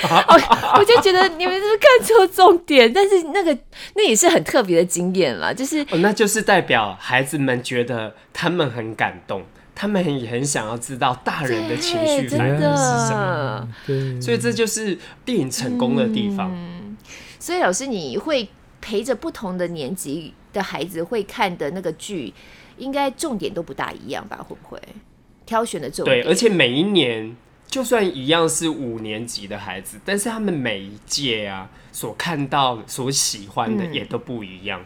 [0.79, 2.91] 我就觉得你们是不是看错重点？
[2.91, 3.55] 但是那个
[3.95, 9.43] 那也是很特别的经验了，就是、哦，那就是代表孩子们觉得他们很感动，
[9.75, 12.61] 他们也很想要知道大人的情绪反应是
[13.07, 13.67] 什么。
[13.85, 16.49] 对，所以这就是电影成功的地方。
[16.53, 16.95] 嗯、
[17.37, 18.47] 所以老师，你会
[18.79, 22.33] 陪着不同的年级的孩子会看的那个剧，
[22.77, 24.37] 应该重点都不大一样吧？
[24.47, 24.81] 会不会
[25.45, 26.23] 挑选的重点？
[26.23, 27.35] 对，而且每一年。
[27.77, 34.81] 就算一样是五年级的孩子，但是他们每一届啊，所看到、所喜欢的也都不一样。
[34.81, 34.85] 嗯、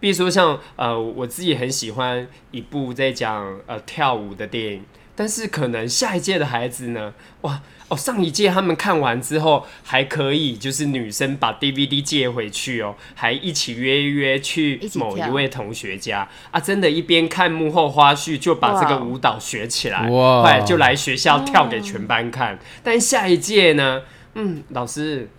[0.00, 4.84] 比如说像呃，我自己很喜欢一部在讲呃跳舞的电影，
[5.18, 7.60] 但是可能下一届的孩子呢，哇。
[7.88, 22.58] 哦，上一届他们看完之后还可以，就是女生把 DVD 借回去哦，还一起约约去某一位同学家啊，真的，一边看幕后花絮就把这个舞蹈学起来，哇，后来就来学校跳给全班看。
[22.82, 24.02] 但下一届呢，
[24.34, 25.30] 嗯，老师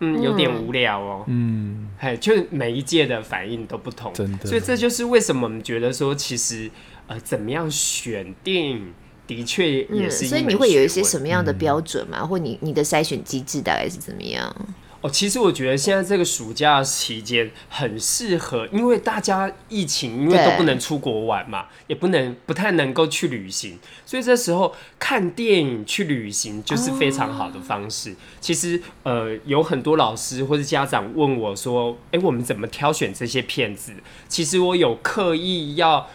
[0.00, 1.24] 嗯，有点无聊哦。
[1.28, 4.44] 嗯，嘿，就每一届的反应都不同，真的。
[4.46, 6.70] 所以这就是为什么我们觉得说，其实
[7.06, 8.92] 呃，怎么样选电影
[9.26, 10.28] 的确也是、嗯。
[10.28, 12.18] 所以你会有一些什么样的标准吗？
[12.20, 14.54] 嗯、或你你的筛选机制大概是怎么样？
[15.00, 28.12] 哦，其实我觉得现在这个暑假期间很适合，因为大家疫情，因为都不能出国玩嘛，也不能不太能够去旅行，所以这时候看电影去旅行就是非常好的方式。
[28.12, 33.92] 哦、其实呃，有很多老师或者家长问我说：“哎，我们怎么挑选这些片子？”
[34.26, 36.08] 其实我有刻意要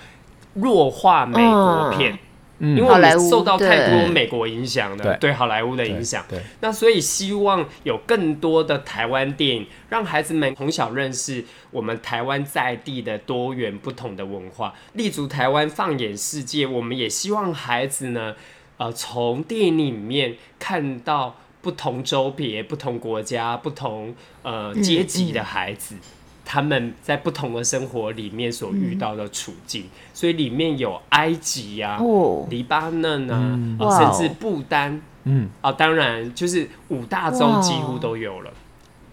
[0.55, 2.17] 弱化美国片。
[2.59, 5.31] 哦因为我们受到太多美国影响的，对。
[5.31, 6.25] 好莱坞的影响，
[6.59, 16.67] 那所以希望有更多的台湾电影，让孩子们从小认识我们台湾在地的多元不同的文化，立足台湾，放眼世界。
[16.67, 18.35] 我们也希望孩子呢，
[18.77, 25.95] 呃，从电影里面看到不同州别、不同国家、不同呃阶级的孩子。
[25.95, 26.18] 嗯嗯
[26.51, 35.47] 他们在不同的生活里面所遇到的处境，嗯、所以里面有埃及啊、哦、黎巴嫩啊，嗯、甚至不丹，嗯。
[35.61, 38.51] 啊，当然就是五大洲几乎都有了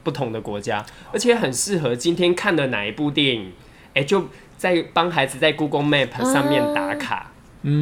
[0.03, 0.83] 不同的国家，
[1.13, 3.53] 而且很适合今天看的哪一部电影，
[3.89, 7.33] 哎、欸，就在帮孩子在 Google Map 上面打卡，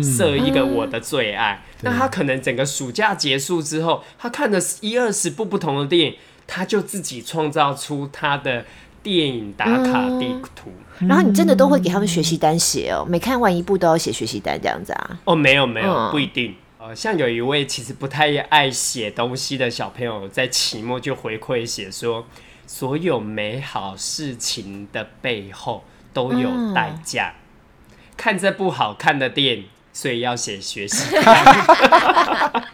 [0.02, 1.62] 设、嗯、一个我的最爱。
[1.62, 6.16] 嗯、那他可能整个暑假结束之后，他看了一二十部不同的电影，
[6.48, 8.64] 他就自己创造出他的。
[9.04, 15.18] 电影打卡地图，嗯，然后你真的都会给他们学习单写哦，每看完一部都要写学习单这样子啊？
[15.24, 16.54] 哦，没有没有，嗯、不一定。
[16.78, 22.26] 呃，像有一位其实不太爱写东西的小朋友，在期末就回馈写说，
[22.66, 25.84] 所有美好事情的背后
[26.14, 27.34] 都有代价。
[27.90, 32.64] 嗯、看这部好看的电影，所以要写学习单。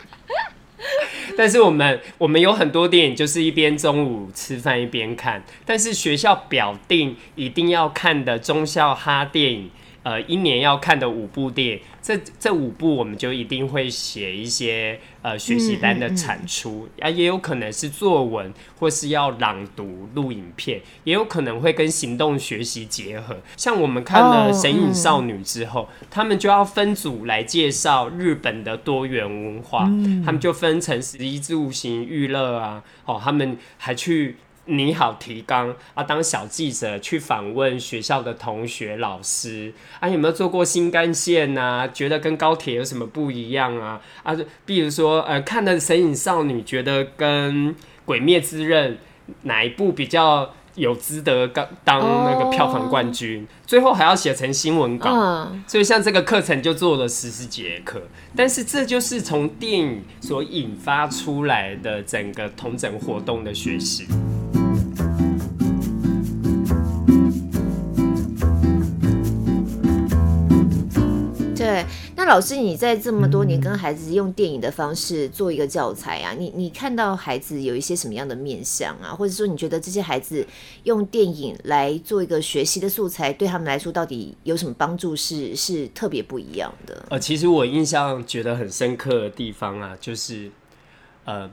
[1.40, 5.42] 但是我们我们有很多电影，就是一边中午吃饭一边看。
[5.64, 9.70] 但是学校表定一定要看的中校哈电影，
[10.02, 11.80] 呃，一年要看的五部电影。
[12.02, 23.36] 这这五部我们就一定会写一些呃学习单的产出啊，也有可能是作文，或是要朗读录影片，也有可能会跟行动学习结合。
[23.56, 29.84] 像我们看了《神隐少女》之后，他们就要分组来介绍日本的多元文化，
[30.24, 34.36] 他们就分成十一住行娱乐啊，哦，他们还去。
[34.66, 41.88] 你好，提纲啊，当小记者去访问学校的同学、老师啊，有没有坐过新干线啊？
[41.88, 44.00] 觉得跟高铁有什么不一样啊？
[44.22, 48.94] 啊，比如说呃，看了《神隐少女》，觉得跟《鬼灭之刃》
[49.42, 53.48] 哪一部比较有资格当当那个票房冠军？Oh.
[53.66, 55.48] 最后还要写成新闻稿，uh.
[55.66, 58.02] 所以像这个课程就做了十四节课。
[58.36, 64.06] 但是这就是从电影所引发出来的整个同整活动的学习。
[71.70, 80.44] 对，那老师，你在这么多年跟孩子用电影的方式做一个教材啊，你你看到孩子有一些什么样的面相啊，或者说你觉得这些孩子
[80.82, 85.54] 用电影来做一个学习的素材，对他们来说到底有什么帮助是？
[85.54, 87.06] 是是特别不一样的？
[87.08, 90.50] 呃，其实我印象觉得很深刻的地方啊，就是
[91.24, 91.48] 呃。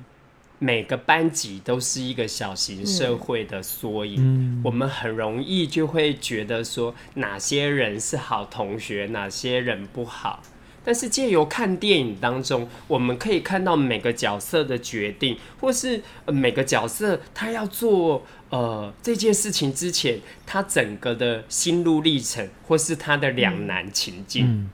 [0.60, 10.42] 每个班级都是一个小型社会的缩影，嗯、我们很容易就会觉得说哪些人是好同学，哪些人不好。
[10.84, 24.70] 但是借由看电影当中，我们可以看到每个角色的决定，或是每个角色他要做呃这件事情之前，他整个的心路历程，或是他的两难情境。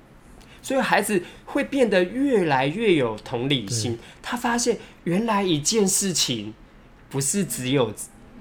[0.64, 4.00] 所以孩子会变得越来越有同理心。
[4.22, 6.54] 他发现原来一件事情
[7.10, 7.94] 不是只有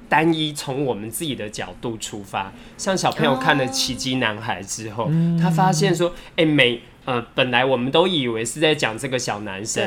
[0.08, 2.52] 单一从我们自己的角度出发。
[2.78, 5.10] 像小朋友看了《奇迹男孩》之后，
[5.40, 9.84] 他发现说：“哎，每呃本来我们都以为是在讲这个小男生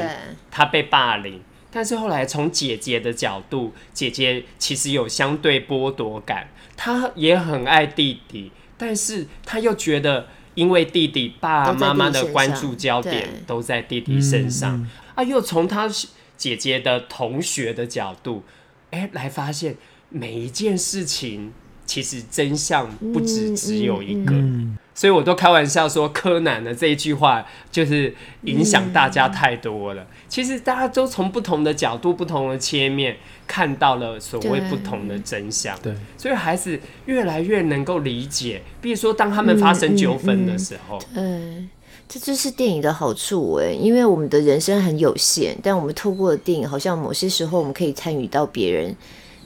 [0.52, 6.48] 他被霸凌，但是后来从姐姐的角度，姐姐其实有相对剥夺感。
[6.76, 15.89] 她也很爱弟弟，但是她又觉得。”因为弟弟爸爸妈妈的关注焦点都在弟弟身上，嗯、啊，又从他
[16.36, 18.43] 姐姐的同学的角度，
[18.91, 19.76] 哎，来发现
[20.10, 21.53] 每一件事情
[21.86, 24.34] 其实真相不止只有一个。
[24.34, 30.02] 嗯嗯嗯所以我都开玩笑说，柯南的这一句话就是影响大家太多了。
[30.04, 35.78] 嗯、其实大家都从不同的角度、不同的切面看到了所谓不同的真相。
[35.84, 38.62] 对，所以孩子越来越能够理解。
[38.82, 41.70] 比如说，当他们发生纠纷的时候，嗯，嗯，嗯，
[42.08, 48.96] 这就是电影的好处哎，因为我们的人生很有限，但我们透过电影，好像某些时候我们可以参与到别人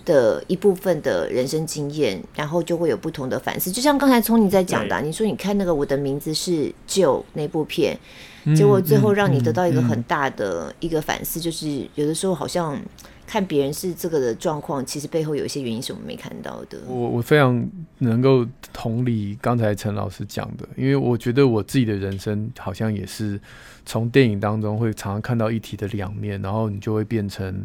[0.06, 3.72] 的一部分的人生经验，然后就会有不同的反思。
[3.72, 7.98] 就像刚才聪你在讲的，你说你看那个《我的名字是 Joe》那部片，
[8.56, 12.80] 结果最后让你得到一个很大的一个反思，就是有的时候好像
[13.28, 16.80] 看别人是这个的状况，其实背后有一些原因是我们没看到的。
[16.88, 17.64] 我我非常
[18.00, 23.40] 能够同理刚才陈老师讲的，因为我觉得我自己的人生好像也是
[23.86, 27.64] 从电影当中会常常看到议题的两面，然后你就会变成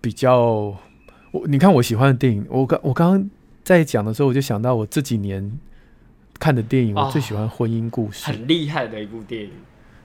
[0.00, 0.74] 比较。
[1.46, 3.30] 你看我喜欢的电影，我刚我刚刚
[3.64, 5.58] 在讲的时候，我就想到我这几年
[6.38, 9.50] 看的电影，我最喜欢《婚姻故事》，很厉害的一部电影。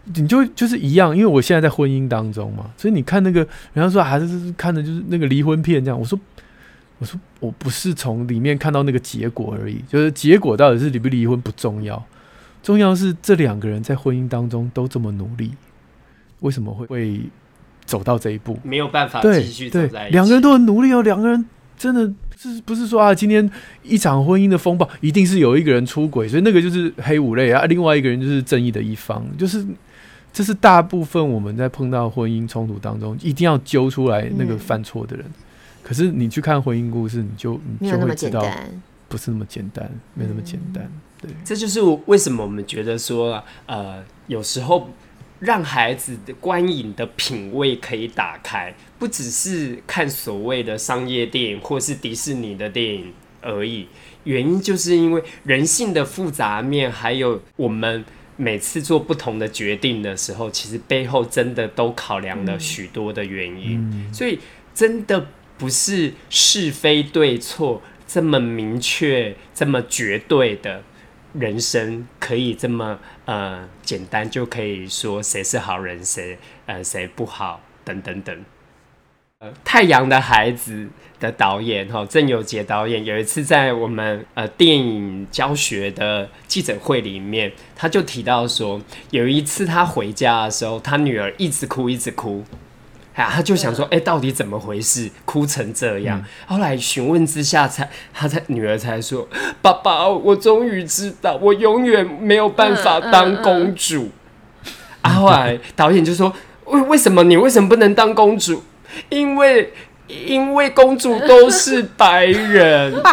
[0.06, 3.42] 你就就是一样，因为我现在在婚姻当中嘛，所以你看那个，
[3.74, 6.00] 人家说还是看的就是那个离婚片这样。
[6.00, 6.20] 我说，
[6.98, 12.04] 我说我不是从里面看到那个结果而已，就是结果到底是离不离婚不重要，
[12.64, 15.52] 重要是这两个人在婚姻当中都这么努力，
[16.40, 17.22] 为什么会会？
[17.86, 20.14] 走到这一步，没有办法继续走在一起。
[20.14, 21.46] 两个人都很努力哦，两个人
[21.78, 23.50] 真的是不是说啊，今天
[23.84, 29.66] 一场婚姻的风暴，一定是有一个人出轨，所以那个就是黑五类啊，另外一个人就是正义的一方，就是
[30.32, 35.26] 这是大部分我们在碰到婚姻冲突当中，一定要揪出来那个犯错的人。
[35.26, 35.34] 嗯、
[35.84, 38.46] 可是你去看婚姻故事，你就你就会知道，
[39.10, 40.90] 不是那么简单，没那么简单。
[41.20, 44.90] 对，这就是为什么我们觉得说，呃，有时候。
[45.42, 53.12] 让孩子的观影的品味可以打开，不只是看所谓的商业电影或是迪士尼的电影
[53.42, 53.88] 而已。
[54.24, 58.06] 原因就是因为人性的复杂面，还有我们
[58.38, 63.80] 每次做不同的决定的时候，其实背后真的都考量了许多的原因。
[63.92, 64.38] 嗯，所以
[64.76, 65.28] 真的
[65.58, 70.84] 不是是非对错这么明确、这么绝对的。
[71.34, 78.46] 人生可以这么呃简单，就可以说谁是好人，谁呃谁不好，等等等。
[79.40, 80.86] 呃，《太阳的孩子》
[81.20, 88.80] 的导演哈郑有杰导演有一次在我们呃电影教学的记者会里面，他就提到说，
[89.10, 92.44] 有一次他回家的时候，他女儿一直哭，一直哭。
[93.14, 95.10] 啊，他就想说，哎、欸，到底怎么回事？
[95.26, 96.20] 哭成这样。
[96.20, 99.28] 嗯、后来询问之下才，才他才女儿才说
[99.62, 104.04] ：“爸爸，我终于知道，我永远没有办法当公主。
[104.04, 104.06] 嗯”
[104.64, 104.72] 嗯
[105.04, 106.34] 嗯、啊，后来导演就说
[106.66, 108.64] ：“为为什么你为什么不能当公主？
[109.10, 109.74] 因为
[110.08, 112.94] 因为公主都是白人。”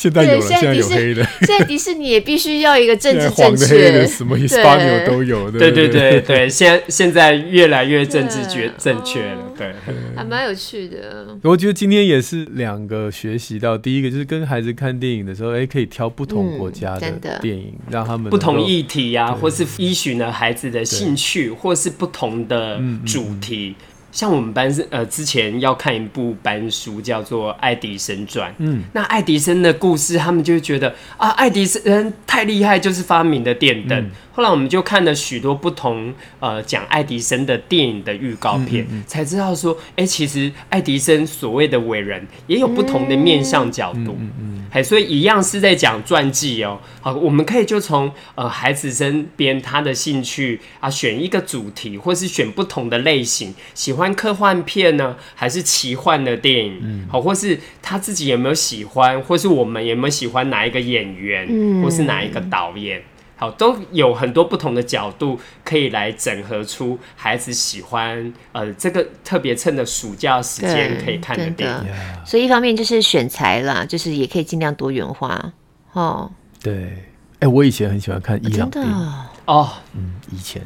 [0.00, 1.22] 现在有了，现在有黑的。
[1.44, 5.58] 现在迪士尼也必须要一个政治 正确，的什么 Hispanic 都有的。
[5.58, 9.74] 对对对对，现在现在越来越政治觉正确了，对，
[10.16, 11.36] 还蛮有趣的。
[11.42, 23.74] 我觉得今天也是两个学习到，第一个就是跟孩子看电影的时候，哎，可以挑不同国家的电影，让他们不同议题呀，或是依循了孩子的兴趣，或是不同的主题。
[24.12, 28.50] 像我们班是呃，之前要看一部班书，叫做《爱迪生传》。
[28.58, 33.98] 嗯，那爱迪生的故事，他们就会觉得啊，爱迪生太厉害，就是发明的电灯。
[33.98, 46.78] 嗯后来我们就看了许多不同呃讲爱迪生的电影的预告片，嗯嗯嗯、才知道说，哎、欸，其实爱迪生所谓的伟人也有不同的面向角度，哎、嗯，嗯、所以一样是在讲传记哦。
[47.02, 56.80] 好，我们可以就从呃孩子身边他的兴趣啊，选一个主题，或是选不同的类型，喜欢科幻片呢，还是奇幻的电影？
[56.82, 57.06] 嗯。
[57.10, 63.02] 好，或是他自己有没有喜欢，或是我们有没有喜欢哪一个演员，嗯、或是哪一个导演？
[63.36, 71.76] 好，都有很多不同的角度可以来整合出孩子喜欢，呃，这个特别趁着暑假时间可以看的电影。
[72.26, 75.54] 所以一方面就是选材啦，就是也可以尽量多元化。
[75.94, 76.30] 哦，
[76.62, 78.92] 对，哎、欸，我以前很喜欢看伊朗电影。
[79.46, 80.60] 哦，嗯，以前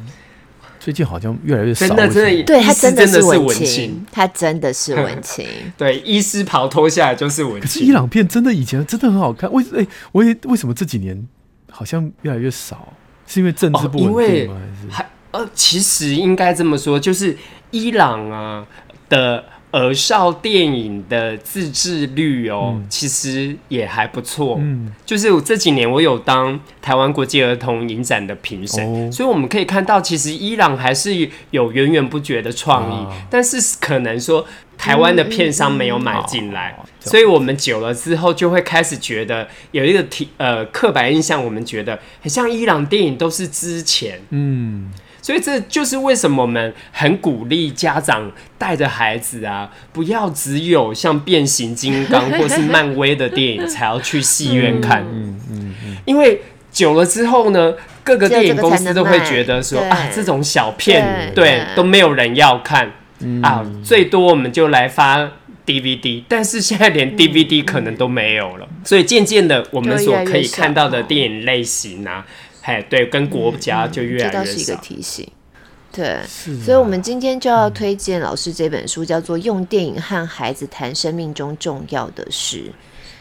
[0.85, 1.87] 最近好像越来越少。
[1.87, 5.43] 真的，真的，对他真的是文青，他真的是文青。
[5.75, 7.61] 对，医师袍脱下来就是文青。
[7.61, 11.27] 可是伊朗片真的以前真的很好看，为哎、欸，我也为什么这几年？
[11.71, 12.93] 好像越来越少，
[13.25, 14.61] 是因为政治不稳定吗？
[14.61, 17.35] 还是还呃，其实应该这么说，就是
[17.71, 18.63] 伊朗啊
[19.09, 19.43] 的
[19.77, 24.57] 儿少电影的自制率哦，嗯、其实也还不错。
[24.59, 34.45] 嗯，就是我这几年我有当台湾国际儿童影展的评审，哦、所以我们可以看到，其实伊朗还是有源源不绝的创意，啊、但是可能说。
[34.77, 44.91] 台湾的片商没有买进来，所以我们久了之后就会开始觉得有一个题呃刻板印象，我们觉得很像伊朗电影都是之前，嗯，
[45.25, 56.39] 所以这就是为什么我们很鼓励家长带着孩子啊，不要只有像变形金刚或是漫威的电影才要去戏院看，嗯嗯嗯，因为
[56.71, 57.73] 久了之后呢，
[58.03, 62.91] 各个电影公司都会觉得说啊，这种小片对都没有人要看。
[63.21, 65.31] 嗯、啊，最多我们就来发
[65.65, 72.23] DVD，但是现在连 DVD 可能都没有了，嗯、所以渐渐的，我们所可以看到的电影类型啊，
[72.65, 74.39] 哎，对，跟国家就越来越少。
[74.39, 75.27] 嗯嗯、这倒是一个提醒。
[75.91, 76.23] 对，啊、
[76.63, 82.57] 所以，我们今天就要推荐老师这本书，叫做《用电影和孩子谈生命中重要的事》。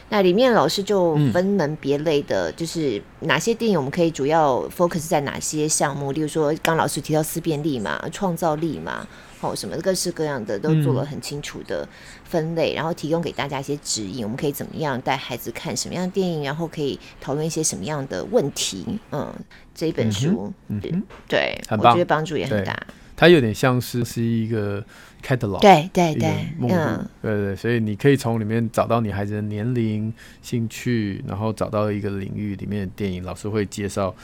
[0.08, 9.06] 那里面老师就分门别类的，就是哪些电影我们可以主要 focus 在哪些项目，例如说，刚老师提到思辨力嘛、创造力嘛，
[9.40, 11.88] 哦，什么各式各样的都做了很清楚的
[12.34, 18.84] 分类，然后提供给大家一些指引，我们可以怎么样带孩子看什么样的电影，然后可以讨论一些什么样的问题。
[19.12, 19.32] 嗯，
[19.72, 20.80] 这一本书，嗯，
[21.28, 22.76] 对，我觉得帮助也很大。
[23.14, 24.84] 它有点像是是一个。
[25.24, 26.28] catalog 对对对，
[26.60, 30.12] 嗯，对对，所以你可以从里面找到你孩子的年龄、
[30.42, 34.14] 兴趣，然后找到一个领域里面的电影，老师会介绍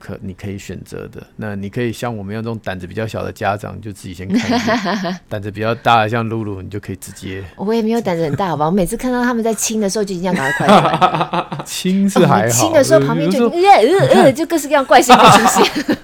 [0.00, 1.22] 可你可以选择的。
[1.36, 4.60] 那你可以像我们这种胆子比较小的家长，就自己先看；
[5.28, 7.44] 胆子比较大的，像露露，你就可以直接。
[7.56, 8.66] 我也没有胆子很大，好吧？
[8.66, 11.64] 我每次看到他们在亲的时候，就已经要赶快快。
[11.64, 15.96] 亲是还好，亲的时候旁边就呃呃呃，就各式各样怪声会出现。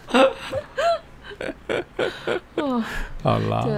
[3.23, 3.73] 好啦，对，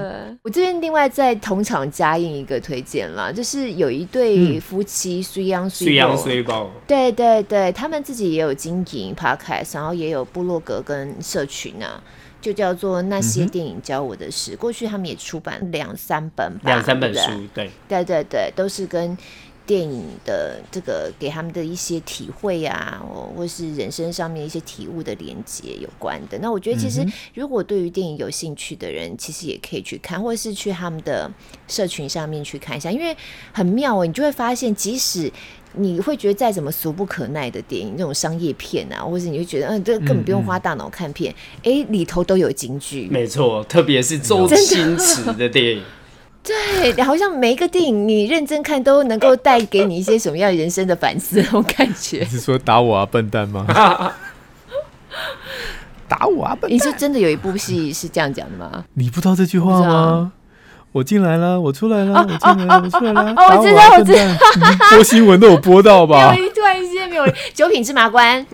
[0.80, 12.02] 另外再同场加映一个推荐啦，就是有一对夫妻，虽央虽央水宝，对对对，他们自己也有经营 podcast，然后也有部落格跟社群啊，
[12.40, 14.54] 就叫做那些电影教我的事。
[14.54, 19.16] 嗯、过去他们也出版两三本吧，两三本书，对对对对，都是跟。
[19.68, 23.04] 电影的这个给他们的一些体会啊，
[23.36, 26.38] 或是人生上面一些体悟的连接有关的。
[26.38, 31.30] 那我觉得，其实如果对于电影有兴趣的人，其实也可以去看，或者是去他们的
[31.66, 33.14] 社群上面去看一下，因为
[33.52, 34.06] 很妙哦。
[34.06, 35.30] 你就会发现，即使
[35.74, 43.06] 你会觉得再怎么俗不可耐的电影，那种商业片啊，或者你会觉得，嗯，这根本不用花大脑看片，哎、嗯嗯，里头都有京剧。
[43.10, 45.82] 没错，特别是周星驰的电影。
[46.48, 52.20] 对，好像每一个电影你认真看都能够带给你一些什么样人生的反思， 那种感觉。
[52.20, 53.66] 你是说打我啊，笨蛋吗？
[56.08, 56.70] 打我啊，笨蛋！
[56.70, 58.84] 你是真的有一部戏是这样讲的吗？
[58.94, 60.32] 你不知道这句话吗？
[60.92, 63.34] 我进来了，我出来了，我进来了，我出来了。
[63.36, 66.32] 哦，我知道，我知道，播新闻都有播到吧？
[66.32, 67.26] 没 有，突然间没有。
[67.52, 68.44] 九品芝麻官，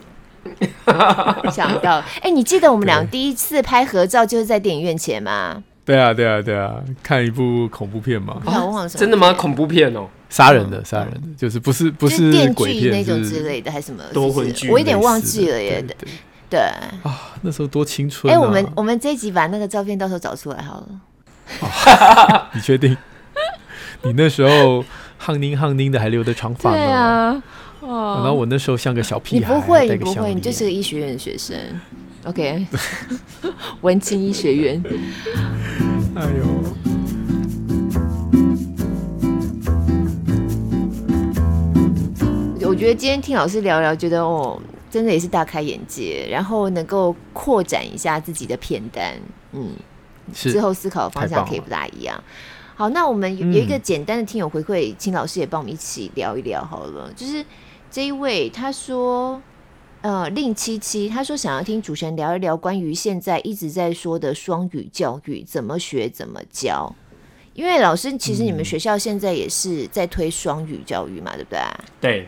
[1.49, 2.03] 想不到。
[2.21, 5.63] 哎，你记得我们俩第一次拍合照就是在电影院前吗？
[5.85, 8.41] 对啊，对啊，对啊，看一部恐怖片嘛？
[8.89, 9.31] 真的吗？
[9.33, 14.03] 恐怖片哦，杀人的，杀人的，就是不是不是鬼片那种之类的，还是什么
[14.51, 14.69] 剧？
[14.71, 15.85] 我有点忘记了耶。
[16.49, 18.33] 对啊，那时候多青春！
[18.33, 22.49] 哎，我们我们这一集把那个照片到时候找出来好了。
[22.53, 22.97] 你确定？
[24.03, 24.83] 你那时候
[25.17, 26.75] 汗 ninh 夯 ninh 的，还留着长发呢。
[26.77, 27.43] 对啊，
[27.81, 31.55] 然后我那时候像个小屁孩，你不会，你不会，你就是个医学院的学生。
[32.25, 32.65] OK，
[33.81, 34.83] 文青医学院。
[36.15, 36.45] 哎呦，
[42.69, 44.57] 我觉得今天听老师聊聊，觉得哦，
[44.89, 49.13] 真的也是大开眼界，然后能够扩展一下自己的片单，
[49.51, 49.71] 嗯，
[50.33, 52.23] 之后思考的方向可以不大一样。
[52.75, 57.11] 好，那我们有一个简单的听友回馈，嗯、请老师也帮我们一起聊一聊好了。
[57.13, 57.45] 就是
[57.91, 59.41] 这一位他说。
[60.05, 66.95] 呃，令七七他说想要听主持人聊一聊关于现在一直在说的双语教育怎么学怎么教，
[67.55, 71.59] 因为老师其实你们学校现在也是在推双语教育嘛，嗯、对不对？
[71.99, 72.27] 对，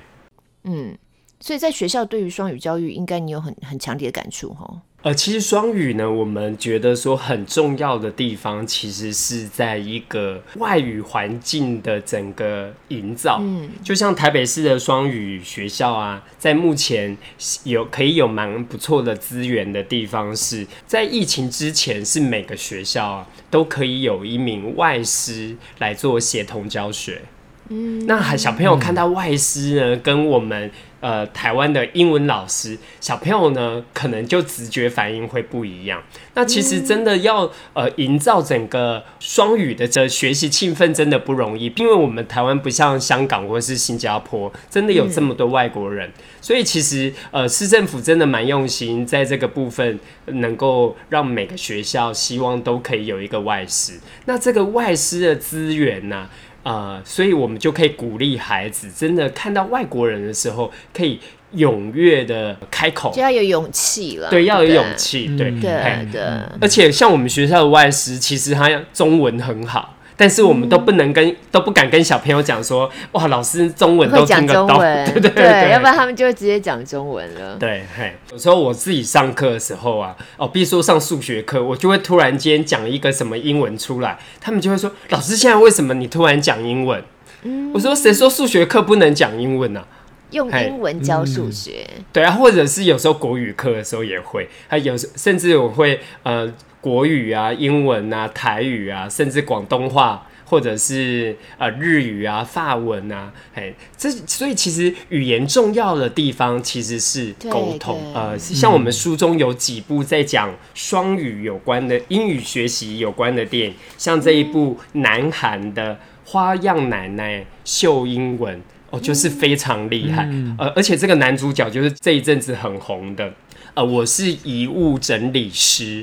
[0.63, 0.97] 嗯，
[1.39, 4.82] 所以在学校对于双语教育，应该你有很很强烈的感触哈。
[5.08, 13.39] 呃，其实双语呢，我们觉得说很重要的地方，其实是在一个外语环境的整个营造。
[13.41, 17.16] 嗯，就像台北市的双语学校啊，在目前
[17.64, 27.22] 有可以有蛮不错的资源的地方是，是在疫情之前，是每个学校啊都可以有一名外师来做协同教学。
[27.70, 30.70] 嗯，那小朋友看到外师呢，嗯、跟我们。
[30.99, 36.01] 呃，台湾的英文老师小朋友呢，可能就直觉反应会不一样。
[36.33, 46.09] 那其实真的要呃营造整个双语的这学习气氛，真的不容易，因为我们台湾不像香港或是新加坡，真的有这么多外国人。
[46.09, 53.93] 嗯、所以其实呃市政府真的蛮用心，在这个部分能够让每个学校希望都可以有一个外师。
[54.25, 56.29] 那这个外师的资源呢、啊？
[56.68, 61.18] 呃，所以我们就可以鼓励孩子，真的看到外国人的时候，可以
[61.55, 64.30] 踊跃的开口，就要有勇气了。
[64.30, 65.28] 对，要有勇气。
[65.38, 66.22] 对，对，对。
[66.59, 77.55] 而且像我们学校的外师，其实他中文很好，但是我们都不能跟、嗯、都不敢跟小朋友讲说，哇，老师中文都听得懂， 对对对，对，要不然他们就会直接讲中文了。
[77.57, 87.03] 对，嘿，有时候我自己上课的时候啊，哦，比如说上数学课，我就会突然间讲一个什么英文出来，他们就会说，老师现在为什么你突然讲英文？
[87.43, 89.88] 嗯，我说谁说数学课不能讲英文呢、啊？
[90.32, 96.51] 用英文教数学、嗯，对啊，或者是有时候国语课的时候也会，还有甚至我会呃
[96.82, 118.57] 国语啊、英文啊、台语啊，甚至广东话，或者是呃日语啊、法文啊，哎，这所以其实语言重要的地方其实是沟通，呃，像我们书中有几部在讲双语有关的、嗯、英语学习有关的电影，像这一部南韩的《花样奶奶秀英文》。
[118.89, 123.30] 哦，就是非常厉害，嗯，呃，而且这个男主角就是这一阵子很红的，
[123.78, 126.01] 呃，我是遗物整理师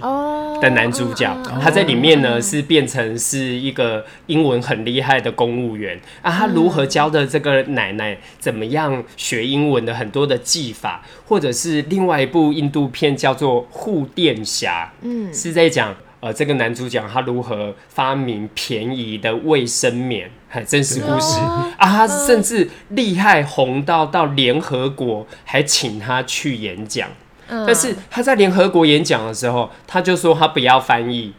[0.63, 15.93] 的男主角，哦，他在里面呢，哦，是变成是一个英文很厉害的公务员啊，他如何教的这个奶奶怎么样学英文的很多的技法，或者是另外一部印度片叫做《护垫侠》，嗯，是在讲。
[16.21, 20.31] 呃，这个男主角他如何发明便宜的卫生棉？
[20.49, 21.39] 还真实故事
[21.77, 21.77] 啊！
[21.79, 27.11] 他甚至厉害红到到联合国还请他去演讲。
[27.49, 31.33] 但是他在联合国演讲的时候，他就说他不要翻译，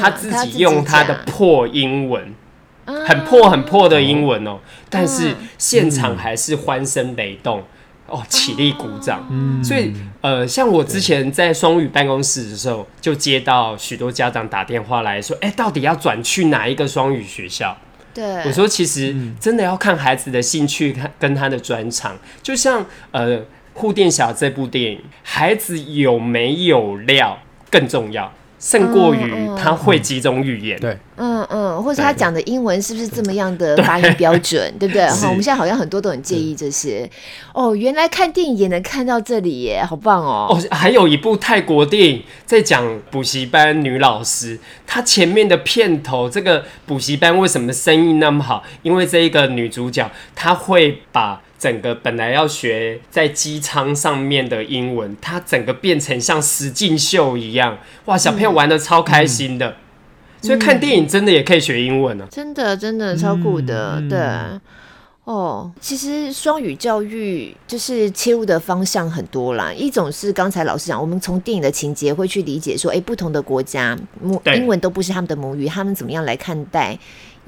[0.00, 2.34] 他自己用他的破英文，
[2.84, 4.58] 很破很破的英文哦。
[4.88, 7.62] 但是现场还是欢声雷动。
[8.12, 17.78] 哦，起立鼓掌，嗯，所以呃，像我之前在双语办公室的时候，就接到许多家长打电话来说，哎、欸，到底要转去哪一个双语学校？
[18.12, 23.38] 对，我说其实真的要看孩子的兴趣，看跟他的专长，就像呃
[23.80, 27.38] 《护垫侠》这部电影，孩子有没有料
[27.70, 28.30] 更重要。
[28.58, 35.06] 胜过于他会几种语言，对，嗯嗯，或者他讲的英文是不是这么样的发音标准，对，对不对？
[35.08, 37.10] 哈，我们现在好像很多都很介意这些。
[37.54, 40.48] 哦，原来看电影也能看到这里耶，好棒哦！
[40.50, 48.62] 哦，还有一部泰国电影在讲补习班女老师，她前面的片头，这个补习班为什么生意那么好？
[48.82, 51.40] 因为这一个女主角她会把。
[51.60, 58.16] 整个本来要学在机舱上面的英文，它整个变成像实境秀一样，哇！
[58.16, 59.74] 小朋友玩的超开心的，嗯、
[60.40, 62.30] 所以看电影真的也可以学英文呢、啊嗯。
[62.30, 64.18] 真的，真的超酷的，嗯、对。
[65.24, 69.70] 哦，其实双语教育就是切入的方向很多啦。
[69.72, 76.98] 一种是刚才老师讲，我们从电影的情节会去理解说，哎、欸，不同的国家母英文都不是他们的母语，他们怎么样来看待？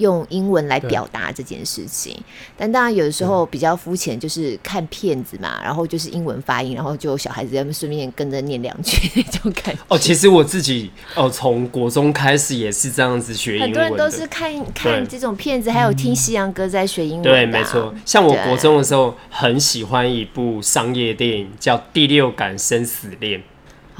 [0.03, 2.15] 用英文来表达这件事情，
[2.57, 9.81] 但当然有的时候比较肤浅，就是看片子嘛，然后就是英文发音，然后就小孩子在那顺便跟着念两句 那种感觉。
[9.89, 17.31] 哦，其实我自己哦，从国中开始也是这样子学英文，很多人都是看看这种片子，还有听西洋歌在学英文、啊。
[17.31, 17.95] 对，没错。
[18.05, 23.41] 像我国中的时候，很喜欢一部商业电影，叫《第六感生死恋》。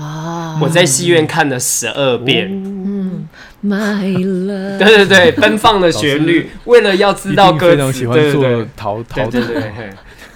[0.03, 0.59] 啊！
[0.61, 2.49] 我在戏院看了十二遍。
[2.51, 3.29] 嗯
[3.65, 4.79] ，My love。
[4.79, 9.91] 对对对，奔放的旋律，为了要知道歌词，对对对，逃逃对对对，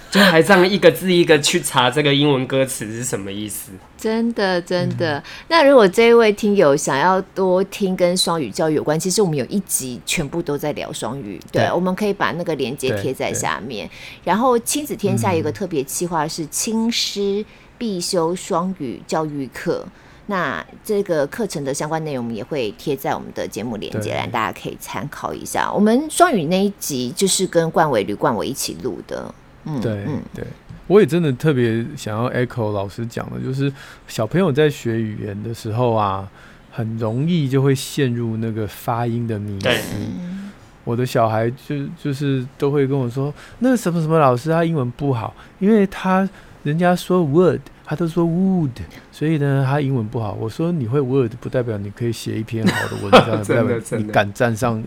[0.09, 3.71] 就还这样一个字一个去查这个英文歌词是什么意思。
[3.97, 5.21] 真的真的。
[5.49, 11.39] 那如果这一位听友想要多听跟双语教育有关，其实我们有一集全部都在聊双语。
[11.51, 13.89] 对，我们可以把那个链接贴在下面。
[14.23, 17.43] 然后亲子天下有个特别计划是亲师。
[17.77, 19.85] 必修双语教育课，
[20.25, 25.71] 那这个课程的相关内容也会贴在我们的节目链接栏，大家可以参考一下。
[25.71, 29.33] 我们双语那一集就是跟冠伟吕冠伟一起录的，
[29.65, 30.43] 嗯，对，嗯，对，
[30.87, 33.71] 我也真的特别想要 echo 老师讲的，就是
[34.07, 36.27] 小朋友在学语言的时候啊，
[36.71, 39.95] 很容易就会陷入那个发音的迷思。
[40.83, 46.27] 我的小孩就就是都会跟我说，那个什么什么老师他英文不好，因为他。
[46.67, 48.71] 人家说 would，他都说 would，
[49.09, 50.33] 所以呢，他英文不好。
[50.33, 54.83] 我说你会 would，不代表你可以写一篇好的文章， 不代表你敢站上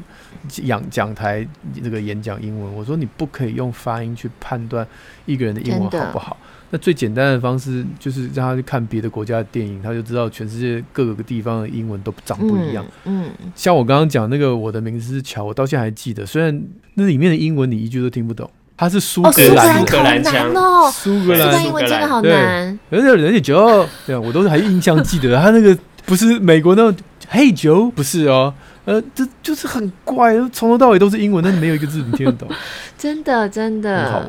[0.46, 2.74] 讲讲台那个演讲英文。
[2.74, 4.86] 我说你不可以用发音去判断
[5.24, 6.36] 一个人的英文好不好。
[6.68, 12.84] 那最简单的方式就是让他去看别的国家的电影，他就知道全世界各个地方的英文都长不一样。
[13.06, 16.62] 嗯，嗯像我刚刚讲那个我的名字是乔，我到现在还记得，虽然
[16.94, 18.48] 那里面的英文你一句都听不懂。
[18.80, 22.78] 他是苏格兰，苏格兰腔哦，苏格兰英文真的好难。
[22.90, 25.76] 而且人家就对啊，我都是还印象记得， 他那个
[26.06, 26.98] 不是美国那种
[27.30, 28.54] Hey Joe，不是哦，
[28.86, 32.48] 呃，这就是很怪，从头到尾都是英文，但是没有一个字你听得懂。
[32.96, 34.04] 真的，真的。
[34.04, 34.28] 很好玩。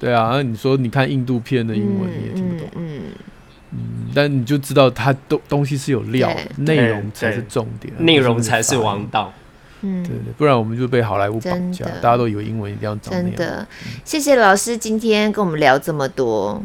[0.00, 3.00] 对啊，你说你看印度片的英文你也听不懂，嗯
[3.72, 3.78] 嗯，
[4.14, 9.30] 但你就知道它东东西是有料，内容才是重点，内容才是王道。
[9.82, 13.26] 嗯，对对，不然我们就被好莱坞绑架，大家都以为英文一定要长那样。
[13.26, 13.66] 真的，
[14.04, 16.62] 谢谢老师今天跟我们聊这么多。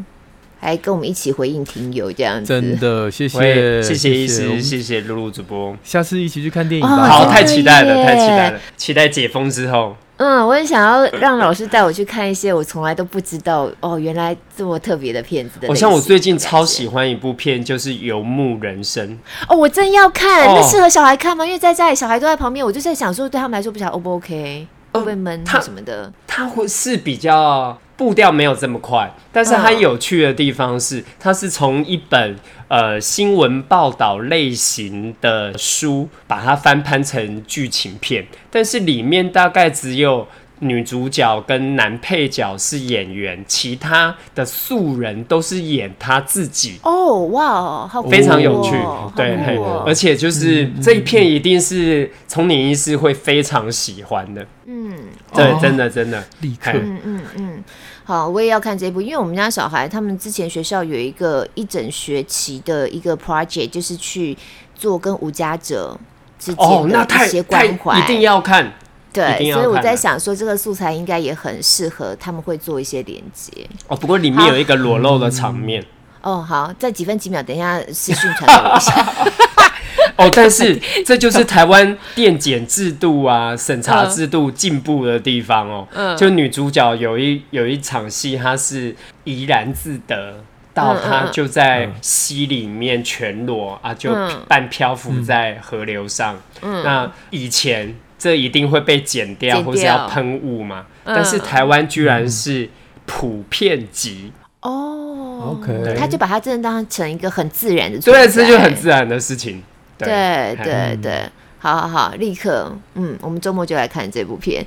[0.60, 7.06] 还跟我们一起回应听友这样子，真的谢谢谢谢医师，谢谢露露主播，下次一起去看电影吧。
[7.06, 9.96] 好，太期待了，太期待了，期待解封之后。
[10.18, 15.68] 嗯，我很想要 让老师带我去看一些我从来都不知道哦，原来这么特别的片子的。
[15.68, 19.08] 我像我最近超喜欢一部片，就是《游牧人生》
[19.48, 21.46] 哦，我真要看，那适合小孩看吗？
[21.46, 26.12] 因为在家里小孩都在旁边，我就在想说，对他们来说不晓得 O 不 OK，会不会闷他什么的？
[26.26, 27.78] 他会是比较。
[27.98, 32.36] 步调没有这么快，但是它有趣的地方是，它是从一本
[32.68, 40.28] 呃新闻报道类型的书，把它翻拍成剧情片，但是里面大概只有
[40.60, 46.78] 女主角跟男配角是演员，其他的素人都是演他自己。
[46.84, 48.70] 哦，哇，好非常有趣，
[49.16, 49.36] 对，
[49.84, 54.46] 而且就是这一片一定是从你医师会非常喜欢的。
[54.66, 54.96] 嗯，
[55.32, 57.64] 对，真的真的立刻，嗯嗯嗯。
[58.08, 64.34] 好，我也要看这一部，因为我们家小孩他们之前学校有一个一整学期的一个 project，就是去
[64.74, 65.94] 做跟无家者
[66.38, 68.72] 之间的一些关怀，一定要看。
[69.12, 73.52] 对，所以我在想说，这个素材应该也很适合他们会做一些连接。
[73.88, 75.82] 哦，不过里面有一个裸露的场面。
[76.22, 79.06] 嗯、哦，好，在几分几秒，等一下视讯传给我一下。
[80.16, 85.86] 哦，但是这就是台湾电检制度啊、审查制度进步的地方哦。
[85.92, 88.94] 嗯，就女主角有一有一场戏，她是
[89.24, 90.42] 怡然自得，
[90.74, 94.12] 到她就在溪里面全裸啊，就
[94.46, 96.36] 半漂浮在河流上。
[96.62, 100.86] 嗯，那以前这一定会被剪掉，或是要喷雾嘛。
[101.04, 102.68] 但是台湾居然是
[103.06, 104.32] 普遍级。
[104.60, 105.14] 哦。
[105.38, 109.62] OK，他就把它真的当成一个很自然的，对，这就很自然的事情。
[109.98, 111.30] 对对对，
[111.60, 114.64] 好好好，立刻，嗯，我们周末就来看这部片。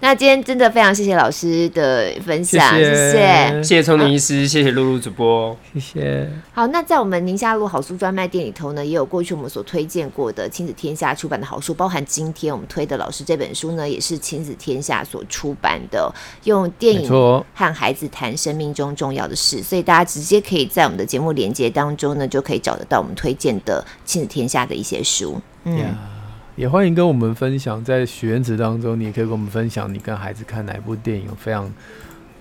[0.00, 6.30] 那今天真的非常谢谢老师的分享，谢谢，谢谢聪明医师，谢谢露露主播，谢谢。
[6.52, 16.12] 好，那在我们宁夏路好书专卖店里头呢，也有过去我们所推荐过的亲子天下出版的好书，包含今天我们推的老师这本书呢，也是亲子天下所出版的，
[16.44, 25.78] 用电影和孩子谈生命中重要的事，所以大家直接可以在我们的节目连接当中呢，就可以找得到我们推荐的亲子天下的一些书，嗯。
[25.78, 26.13] Yeah.
[26.56, 31.68] 也欢迎跟我们分享，在许愿池当中，你也可以跟我们分享你跟孩子看哪部电影有非常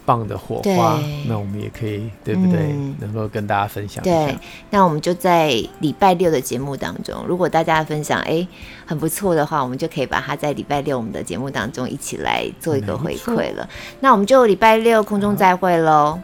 [0.05, 2.59] 棒的火花，那我们也可以，对不对？
[2.73, 4.03] 嗯、能够跟大家分享。
[4.03, 4.37] 对，
[4.69, 5.49] 那我们就在
[5.79, 8.45] 礼拜六的节目当中，如果大家分享哎
[8.85, 13.67] 很不错的话，我们就可以把它在礼拜六我们的节目当中一起来做一个回馈了。
[14.01, 16.19] 那我们就礼拜六空中再会喽。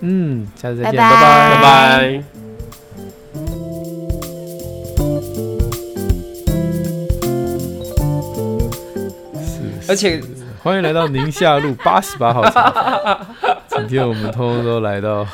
[0.00, 2.57] 嗯，下次再见，拜拜，拜拜。
[9.88, 10.20] 而且
[10.62, 13.26] 欢迎来到宁夏路八十八号茶
[13.68, 15.26] 今天我们通通都来到。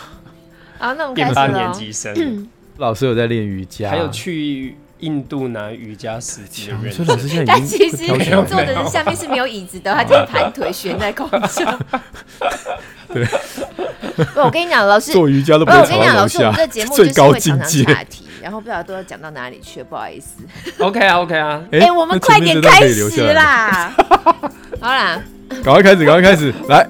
[0.78, 1.48] 啊，那我们开始了。
[1.48, 2.48] 年级生，
[2.78, 6.92] 老师有在练瑜伽，还有去印度拿瑜伽时期的人。
[6.92, 11.78] 所以老师现在但其实坐的下面是没有椅子的，他就是盘腿悬在空中。
[13.12, 13.26] 对。
[14.34, 15.72] 不，我跟你讲，老师做瑜伽都不。
[15.72, 17.84] 我跟你讲，老师，我们这节目最高境界。
[18.42, 20.34] 然后不知道都要讲到哪里去了，不好意思。
[20.78, 23.90] OK 啊，OK 啊， 哎、欸，我们快点开始啦！
[24.80, 25.18] 好啦，
[25.64, 26.86] 赶快开始，赶快开始，来。